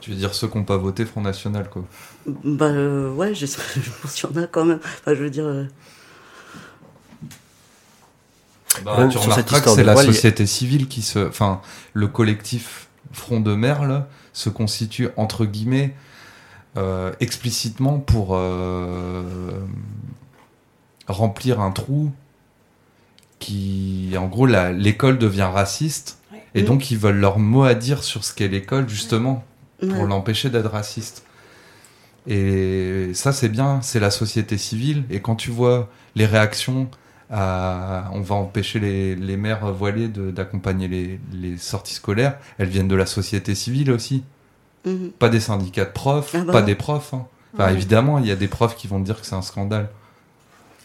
Tu 0.00 0.10
veux 0.10 0.16
dire 0.16 0.34
ceux 0.34 0.48
qui 0.48 0.58
n'ont 0.58 0.64
pas 0.64 0.76
voté 0.76 1.04
Front 1.04 1.20
National, 1.20 1.70
quoi. 1.70 1.84
bah 2.26 2.64
euh, 2.66 3.14
ouais 3.14 3.32
j'espère 3.32 3.64
je 3.80 3.90
pense 4.02 4.14
qu'il 4.14 4.28
y 4.28 4.32
en 4.32 4.42
a 4.42 4.48
quand 4.48 4.64
même 4.64 4.80
enfin 4.82 5.14
je 5.14 5.22
veux 5.22 5.30
dire 5.30 5.46
euh, 5.46 5.66
Bah, 8.84 9.06
tu 9.06 9.12
sur 9.12 9.22
cette 9.32 9.48
remarqueras 9.48 9.60
que 9.60 9.70
c'est 9.70 9.84
la 9.84 9.94
société 9.94 10.46
civile 10.46 10.88
qui 10.88 11.02
se. 11.02 11.20
Enfin, 11.28 11.60
le 11.92 12.08
collectif 12.08 12.88
front 13.12 13.38
de 13.38 13.54
mer 13.54 13.86
là, 13.86 14.08
se 14.32 14.48
constitue 14.48 15.10
entre 15.16 15.44
guillemets 15.44 15.94
euh, 16.76 17.12
explicitement 17.20 18.00
pour 18.00 18.30
euh, 18.32 19.22
remplir 21.10 21.60
un 21.60 21.70
trou 21.70 22.10
qui, 23.38 24.14
en 24.18 24.26
gros, 24.26 24.46
la- 24.46 24.72
l'école 24.72 25.18
devient 25.18 25.48
raciste 25.52 26.18
Ouais. 26.32 26.42
et 26.54 26.62
Mm. 26.62 26.66
donc 26.66 26.90
ils 26.90 26.98
veulent 26.98 27.18
leur 27.20 27.38
mot 27.38 27.62
à 27.64 27.74
dire 27.74 28.02
sur 28.02 28.24
ce 28.24 28.34
qu'est 28.34 28.48
l'école 28.48 28.88
justement 28.88 29.44
pour 29.80 29.90
Ouais. 30.00 30.06
l'empêcher 30.06 30.50
d'être 30.50 30.70
raciste. 30.70 31.24
Et 32.26 33.10
ça, 33.14 33.32
c'est 33.32 33.48
bien, 33.48 33.80
c'est 33.82 34.00
la 34.00 34.10
société 34.10 34.58
civile. 34.58 35.04
Et 35.10 35.20
quand 35.20 35.36
tu 35.36 35.50
vois 35.50 35.88
les 36.14 36.26
réactions 36.26 36.88
à 37.30 38.10
on 38.12 38.20
va 38.20 38.34
empêcher 38.34 38.78
les, 38.80 39.14
les 39.16 39.36
mères 39.36 39.72
voilées 39.72 40.08
de- 40.08 40.30
d'accompagner 40.30 40.88
les, 40.88 41.20
les 41.32 41.56
sorties 41.56 41.94
scolaires, 41.94 42.36
elles 42.58 42.68
viennent 42.68 42.88
de 42.88 42.96
la 42.96 43.06
société 43.06 43.54
civile 43.54 43.90
aussi. 43.92 44.22
Mhm. 44.84 45.10
Pas 45.18 45.28
des 45.28 45.40
syndicats 45.40 45.84
de 45.84 45.90
profs, 45.92 46.34
Ah 46.34 46.42
bah 46.44 46.52
pas 46.52 46.62
des 46.62 46.74
profs. 46.74 47.14
hein. 47.14 47.26
Enfin, 47.54 47.70
évidemment, 47.70 48.18
il 48.18 48.26
y 48.26 48.30
a 48.30 48.36
des 48.36 48.48
profs 48.48 48.76
qui 48.76 48.86
vont 48.86 49.00
dire 49.00 49.20
que 49.20 49.26
c'est 49.26 49.34
un 49.34 49.42
scandale. 49.42 49.88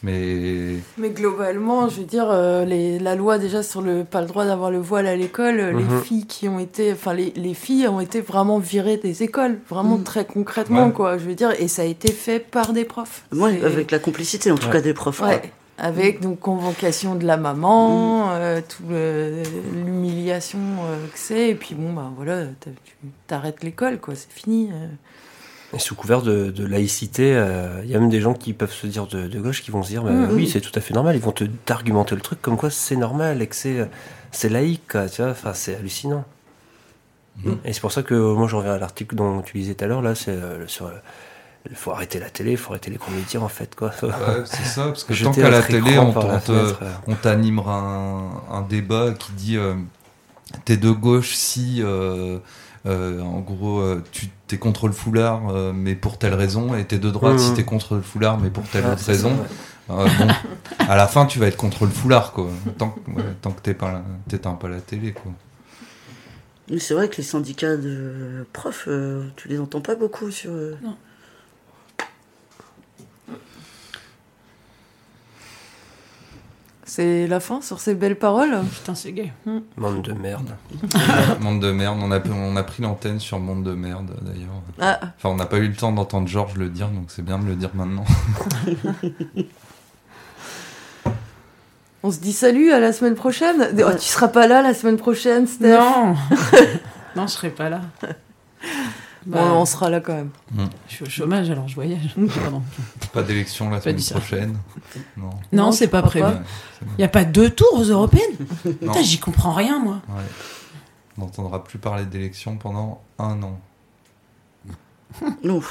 Mais 0.05 0.75
Mais 0.99 1.09
globalement, 1.09 1.89
je 1.89 2.01
veux 2.01 2.05
dire, 2.05 2.27
euh, 2.29 2.63
les, 2.63 2.99
la 2.99 3.15
loi 3.15 3.39
déjà 3.39 3.63
sur 3.63 3.81
le 3.81 4.03
pas 4.03 4.21
le 4.21 4.27
droit 4.27 4.45
d'avoir 4.45 4.69
le 4.69 4.77
voile 4.77 5.07
à 5.07 5.15
l'école, 5.15 5.59
euh, 5.59 5.71
les 5.73 5.83
Mhm. 5.83 6.01
filles 6.03 6.25
qui 6.27 6.47
ont 6.47 6.59
été, 6.59 6.91
enfin 6.93 7.13
les, 7.13 7.33
les 7.35 7.55
filles 7.55 7.87
ont 7.87 7.99
été 7.99 8.21
vraiment 8.21 8.59
virées 8.59 8.97
des 8.97 9.23
écoles, 9.23 9.57
vraiment 9.67 9.97
Mhm. 9.97 10.03
très 10.03 10.25
concrètement 10.25 10.85
Ouais. 10.87 10.91
quoi. 10.93 11.17
Je 11.17 11.25
veux 11.25 11.33
dire, 11.35 11.51
et 11.59 11.67
ça 11.67 11.81
a 11.81 11.85
été 11.85 12.11
fait 12.11 12.39
par 12.39 12.71
des 12.71 12.85
profs. 12.85 13.23
Ouais, 13.33 13.57
C'est- 13.59 13.65
avec 13.65 13.89
la 13.91 13.97
complicité 13.99 14.51
en 14.51 14.55
tout 14.57 14.67
Ouais. 14.67 14.73
cas 14.73 14.81
des 14.81 14.93
profs. 14.93 15.21
Ouais. 15.21 15.41
Avec 15.77 16.21
donc 16.21 16.39
convocation 16.39 17.15
de 17.15 17.25
la 17.25 17.35
maman, 17.35 18.29
euh, 18.31 18.61
tout 18.61 18.83
l'humiliation 19.73 20.59
euh, 20.85 21.05
que 21.07 21.17
c'est, 21.19 21.49
et 21.49 21.55
puis 21.55 21.75
bon 21.75 21.91
bah 21.93 22.11
voilà, 22.15 22.43
tu 22.61 22.69
t'arrêtes 23.27 23.63
l'école 23.63 23.99
quoi, 23.99 24.13
c'est 24.15 24.31
fini. 24.31 24.69
Et 25.75 25.79
sous 25.79 25.93
couvert 25.93 26.21
de, 26.21 26.51
de 26.51 26.65
laïcité, 26.65 27.33
euh, 27.35 27.81
il 27.83 27.89
y 27.91 27.95
a 27.95 27.99
même 27.99 28.09
des 28.09 28.21
gens 28.21 28.33
qui 28.33 28.53
peuvent 28.53 28.71
se 28.73 28.87
dire 28.87 29.07
de, 29.07 29.27
de 29.27 29.39
gauche 29.41 29.61
qui 29.61 29.71
vont 29.71 29.83
se 29.83 29.89
dire 29.89 30.03
bah, 30.03 30.11
Mhm. 30.11 30.31
oui 30.33 30.47
c'est 30.47 30.61
tout 30.61 30.71
à 30.73 30.79
fait 30.81 30.93
normal. 30.93 31.15
Ils 31.15 31.21
vont 31.21 31.33
te 31.33 31.43
t'argumenter 31.43 32.15
le 32.15 32.21
truc 32.21 32.41
comme 32.41 32.55
quoi 32.57 32.69
c'est 32.69 32.95
normal 32.95 33.41
et 33.41 33.47
que 33.47 33.55
c'est 33.55 34.49
laïque. 34.49 34.83
Quoi, 34.89 35.09
tu 35.09 35.21
vois, 35.21 35.31
enfin 35.31 35.53
c'est 35.53 35.75
hallucinant. 35.75 36.23
Mhm. 37.43 37.57
Et 37.65 37.73
c'est 37.73 37.81
pour 37.81 37.91
ça 37.91 38.03
que 38.03 38.13
moi 38.15 38.47
j'en 38.47 38.59
reviens 38.59 38.73
à 38.75 38.79
l'article 38.79 39.15
dont 39.15 39.41
tu 39.41 39.57
disais 39.57 39.75
tout 39.75 39.83
à 39.83 39.87
l'heure 39.87 40.01
là, 40.01 40.15
c'est 40.15 40.31
euh, 40.31 40.65
sur 40.67 40.85
euh, 40.87 40.91
il 41.69 41.75
faut 41.75 41.91
arrêter 41.91 42.19
la 42.19 42.29
télé, 42.29 42.51
il 42.51 42.57
faut 42.57 42.71
arrêter 42.71 42.89
les 42.91 42.99
médias 43.13 43.41
en 43.41 43.49
fait 43.49 43.75
quoi. 43.75 43.91
ouais, 44.03 44.09
c'est 44.45 44.63
ça, 44.63 44.85
parce 44.85 45.03
que 45.03 45.13
tant 45.23 45.31
qu'à 45.33 45.49
la 45.49 45.61
télé, 45.61 45.97
on, 45.97 46.17
on 46.17 46.39
euh. 46.49 46.71
on 47.07 47.15
t'animera 47.15 47.79
un, 47.79 48.55
un 48.59 48.61
débat 48.61 49.13
qui 49.17 49.31
dit 49.33 49.57
euh, 49.57 49.73
t'es 50.63 50.77
de 50.77 50.91
gauche 50.91 51.33
si 51.35 51.81
euh, 52.85 53.21
en 53.21 53.39
gros 53.39 53.79
euh, 53.79 54.03
tu 54.11 54.27
t'es 54.47 54.57
contre 54.57 54.87
le 54.87 54.93
foulard 54.93 55.49
euh, 55.49 55.73
mais 55.73 55.95
pour 55.95 56.17
telle 56.17 56.33
raison 56.35 56.75
et 56.75 56.85
t'es 56.85 56.99
de 56.99 57.09
droite 57.09 57.33
Mhm. 57.33 57.39
si 57.39 57.53
t'es 57.53 57.63
contre 57.63 57.95
le 57.95 58.01
foulard 58.01 58.39
mais 58.39 58.49
pour 58.49 58.63
telle 58.69 58.83
Ah, 58.85 58.91
autre 58.93 59.01
ça, 59.01 59.11
raison 59.11 59.31
ouais. 59.31 59.47
Euh, 59.91 60.07
bon, 60.19 60.27
à 60.87 60.95
la 60.95 61.07
fin 61.07 61.25
tu 61.27 61.37
vas 61.39 61.47
être 61.47 61.57
contre 61.57 61.85
le 61.85 61.91
foulard 61.91 62.31
quoi 62.33 62.47
tant, 62.77 62.89
que- 62.89 63.11
ouais, 63.11 63.23
tant 63.41 63.51
que 63.51 63.61
t'es 63.61 63.73
pas 63.75 64.03
t'éteins 64.27 64.53
pas 64.53 64.67
la 64.67 64.81
télé 64.81 65.11
quoi 65.13 65.31
Mais 66.71 66.79
c'est 66.79 66.93
vrai 66.95 67.07
que 67.09 67.17
les 67.17 67.23
syndicats 67.23 67.77
de 67.77 68.45
profs, 68.51 68.85
euh, 68.87 69.23
tu 69.35 69.47
les 69.47 69.59
entends 69.59 69.81
pas 69.81 69.93
beaucoup 69.95 70.31
sur. 70.31 70.51
euh, 70.51 70.75
C'est 76.87 77.25
la 77.25 77.39
fin 77.39 77.61
sur 77.61 77.79
ces 77.79 77.95
belles 77.95 78.17
paroles. 78.17 78.61
Putain, 78.71 78.93
c'est 78.93 79.11
gay. 79.11 79.33
Monde 79.75 80.03
de 80.03 80.13
merde. 80.13 80.55
monde 81.41 81.59
de 81.59 81.71
merde 81.71 81.97
on 81.99 82.11
a, 82.11 82.19
on 82.29 82.55
a 82.55 82.63
pris 82.63 82.83
l'antenne 82.83 83.19
sur 83.19 83.39
monde 83.39 83.63
de 83.63 83.73
merde 83.73 84.11
d'ailleurs 84.21 84.61
Ah, 84.79 84.99
enfin 85.17 85.29
on 85.29 85.35
n'a 85.35 85.47
pas 85.47 85.57
eu 85.57 85.67
le 85.67 85.73
temps 85.73 85.91
d'entendre 85.91 86.27
Georges 86.27 86.55
le 86.55 86.69
dire 86.69 86.89
donc 86.89 87.05
c'est 87.07 87.23
bien 87.23 87.39
de 87.39 87.45
le 87.45 87.55
dire 87.55 87.71
maintenant 87.73 88.05
on 92.03 92.11
se 92.11 92.19
dit 92.19 92.33
salut 92.33 92.71
à 92.71 92.79
la 92.79 92.93
semaine 92.93 93.15
prochaine. 93.15 93.67
Oh, 93.83 93.91
tu 93.93 94.07
seras 94.07 94.27
pas 94.27 94.45
là 94.45 94.61
la 94.61 94.75
semaine 94.75 94.97
prochaine, 94.97 95.47
Steph. 95.47 95.75
Non 95.75 96.15
Non, 97.15 97.25
je 97.25 97.31
serai 97.31 97.49
pas 97.49 97.69
là. 97.69 97.81
Bon, 99.25 99.37
Bah, 99.37 99.53
on 99.53 99.65
sera 99.65 99.89
là 99.89 99.99
quand 100.01 100.13
même. 100.13 100.29
Je 100.87 100.93
suis 100.93 101.03
au 101.05 101.09
chômage, 101.09 101.49
alors 101.49 101.67
je 101.67 101.75
voyage. 101.75 102.15
Pardon. 102.41 102.61
pas 103.13 103.23
d'élection 103.23 103.69
la 103.69 103.81
semaine 103.81 103.99
prochaine 104.01 104.57
non 105.17 105.29
Non, 105.51 105.65
Non, 105.65 105.71
c'est 105.71 105.87
pas 105.87 106.01
prévu. 106.03 106.27
Il 106.97 107.01
y 107.01 107.03
a 107.03 107.07
pas 107.09 107.25
deux 107.25 107.49
tours 107.49 107.73
aux 107.79 107.83
européennes 107.83 108.35
j'y 109.01 109.19
comprends 109.19 109.53
rien, 109.53 109.79
moi. 109.79 110.01
Ouais. 110.09 110.23
On 111.17 111.21
n'entendra 111.21 111.63
plus 111.63 111.79
parler 111.79 112.05
d'élections 112.05 112.57
pendant 112.57 113.01
un 113.19 113.41
an. 113.43 113.59
Non. 115.43 115.61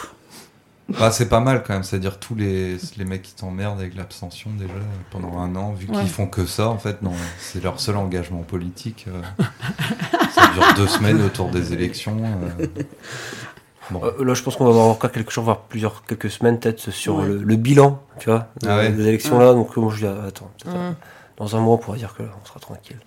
Bah, 0.88 1.10
c'est 1.10 1.28
pas 1.30 1.40
mal 1.40 1.62
quand 1.66 1.72
même, 1.72 1.82
c'est-à-dire 1.82 2.18
tous 2.20 2.34
les, 2.34 2.76
les 2.98 3.04
mecs 3.06 3.22
qui 3.22 3.34
t'emmerdent 3.34 3.80
avec 3.80 3.94
l'abstention 3.94 4.50
déjà 4.58 4.74
pendant 5.10 5.38
un 5.38 5.56
an, 5.56 5.72
vu 5.72 5.86
Ouais. 5.88 6.00
qu'ils 6.00 6.10
font 6.10 6.26
que 6.26 6.44
ça, 6.44 6.68
en 6.68 6.76
fait, 6.78 7.00
non, 7.00 7.12
c'est 7.38 7.62
leur 7.64 7.80
seul 7.80 7.96
engagement 7.96 8.42
politique. 8.42 9.06
euh. 9.08 9.22
ça 10.34 10.48
dure 10.52 10.62
deux 10.76 10.86
semaines 10.86 11.22
autour 11.22 11.48
des 11.48 11.72
élections. 11.72 12.18
euh. 12.22 12.66
Bon. 13.90 14.02
Euh, 14.04 14.24
là, 14.24 14.34
je 14.34 14.42
pense 14.42 14.56
qu'on 14.56 14.64
va 14.64 14.70
avoir 14.70 14.86
encore 14.86 15.10
quelques 15.10 15.30
jours, 15.30 15.44
voire 15.44 15.60
plusieurs, 15.62 16.04
quelques 16.04 16.30
semaines 16.30 16.58
peut-être 16.60 16.90
sur 16.90 17.16
Ouais. 17.16 17.26
le, 17.28 17.38
le 17.42 17.56
bilan, 17.56 18.02
tu 18.18 18.28
vois, 18.30 18.48
de- 18.62 18.68
Ah 18.68 18.76
ouais. 18.78 18.90
des 18.92 19.08
élections 19.08 19.38
là. 19.38 19.52
Donc, 19.54 19.74
moi, 19.76 19.92
je 19.94 20.06
dis, 20.06 20.12
attends, 20.26 20.50
dans 21.38 21.56
un 21.56 21.60
mois, 21.60 21.74
on 21.74 21.78
pourra 21.78 21.96
dire 21.96 22.14
que 22.14 22.22
là, 22.22 22.28
on 22.42 22.46
sera 22.46 22.60
tranquille. 22.60 22.98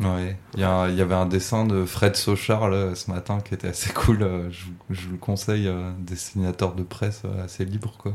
Ouais. 0.00 0.36
Il 0.54 0.60
y, 0.60 0.62
y 0.62 0.64
avait 1.02 1.14
un 1.14 1.26
dessin 1.26 1.64
de 1.66 1.84
Fred 1.84 2.14
Sochard 2.14 2.68
là, 2.70 2.94
ce 2.94 3.10
matin 3.10 3.40
qui 3.40 3.54
était 3.54 3.68
assez 3.68 3.92
cool. 3.92 4.22
euh, 4.22 4.48
Je, 4.50 4.66
je 4.90 5.06
vous 5.06 5.12
le 5.12 5.18
conseille, 5.18 5.66
euh, 5.66 5.90
dessinateur 5.98 6.74
de 6.74 6.84
presse 6.84 7.22
euh, 7.24 7.44
assez 7.44 7.64
libre 7.64 7.94
quoi. 7.98 8.14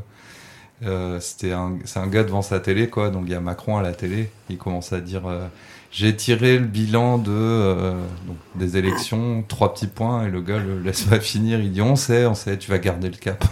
Euh, 0.84 1.20
c'était 1.20 1.52
un, 1.52 1.78
c'est 1.84 2.00
un 2.00 2.08
gars 2.08 2.24
devant 2.24 2.42
sa 2.42 2.60
télé 2.60 2.88
quoi. 2.90 3.10
Donc 3.10 3.24
il 3.26 3.32
y 3.32 3.34
a 3.34 3.40
Macron 3.40 3.76
à 3.78 3.82
la 3.82 3.92
télé. 3.92 4.30
Il 4.50 4.58
commence 4.58 4.92
à 4.94 5.00
dire 5.00 5.26
euh, 5.26 5.46
j'ai 5.92 6.16
tiré 6.16 6.58
le 6.58 6.66
bilan 6.66 7.18
de 7.18 7.30
euh, 7.32 7.92
donc, 8.26 8.36
des 8.56 8.76
élections, 8.78 9.44
trois 9.46 9.74
petits 9.74 9.86
points 9.86 10.26
et 10.26 10.30
le 10.30 10.40
gars 10.42 10.58
le 10.58 10.80
laisse 10.80 11.02
pas 11.04 11.20
finir. 11.20 11.60
Il 11.60 11.72
dit 11.72 11.82
on 11.82 11.96
sait, 11.96 12.26
on 12.26 12.34
sait, 12.34 12.58
tu 12.58 12.70
vas 12.70 12.78
garder 12.78 13.10
le 13.10 13.16
cap. 13.16 13.44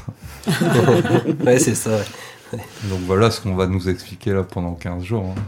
ouais, 1.44 1.58
c'est 1.58 1.74
ça. 1.74 1.98
ouais. 2.52 2.60
Donc 2.84 3.00
voilà 3.06 3.30
ce 3.30 3.40
qu'on 3.40 3.54
va 3.54 3.66
nous 3.66 3.88
expliquer 3.88 4.32
là 4.32 4.42
pendant 4.44 4.74
15 4.74 5.02
jours. 5.04 5.34
hein. 5.36 5.42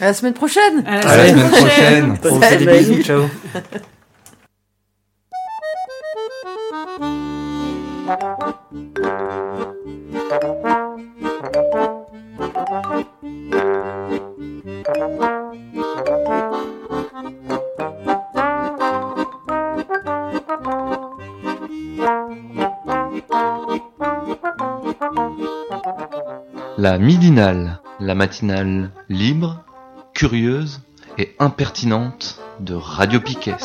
À 0.00 0.06
la 0.06 0.14
semaine 0.14 0.34
prochaine. 0.34 0.84
À 0.86 0.96
la 0.96 1.10
À 1.10 1.28
semaine 1.28 2.18
prochaine. 2.18 2.58
Des 2.58 2.66
bisous, 2.66 3.02
ciao. 3.02 3.22
La 26.78 26.98
midinale, 26.98 27.81
la 28.02 28.14
matinale 28.16 28.90
libre, 29.08 29.64
curieuse 30.12 30.80
et 31.18 31.36
impertinente 31.38 32.40
de 32.58 32.74
Radio 32.74 33.20
Piquet. 33.20 33.56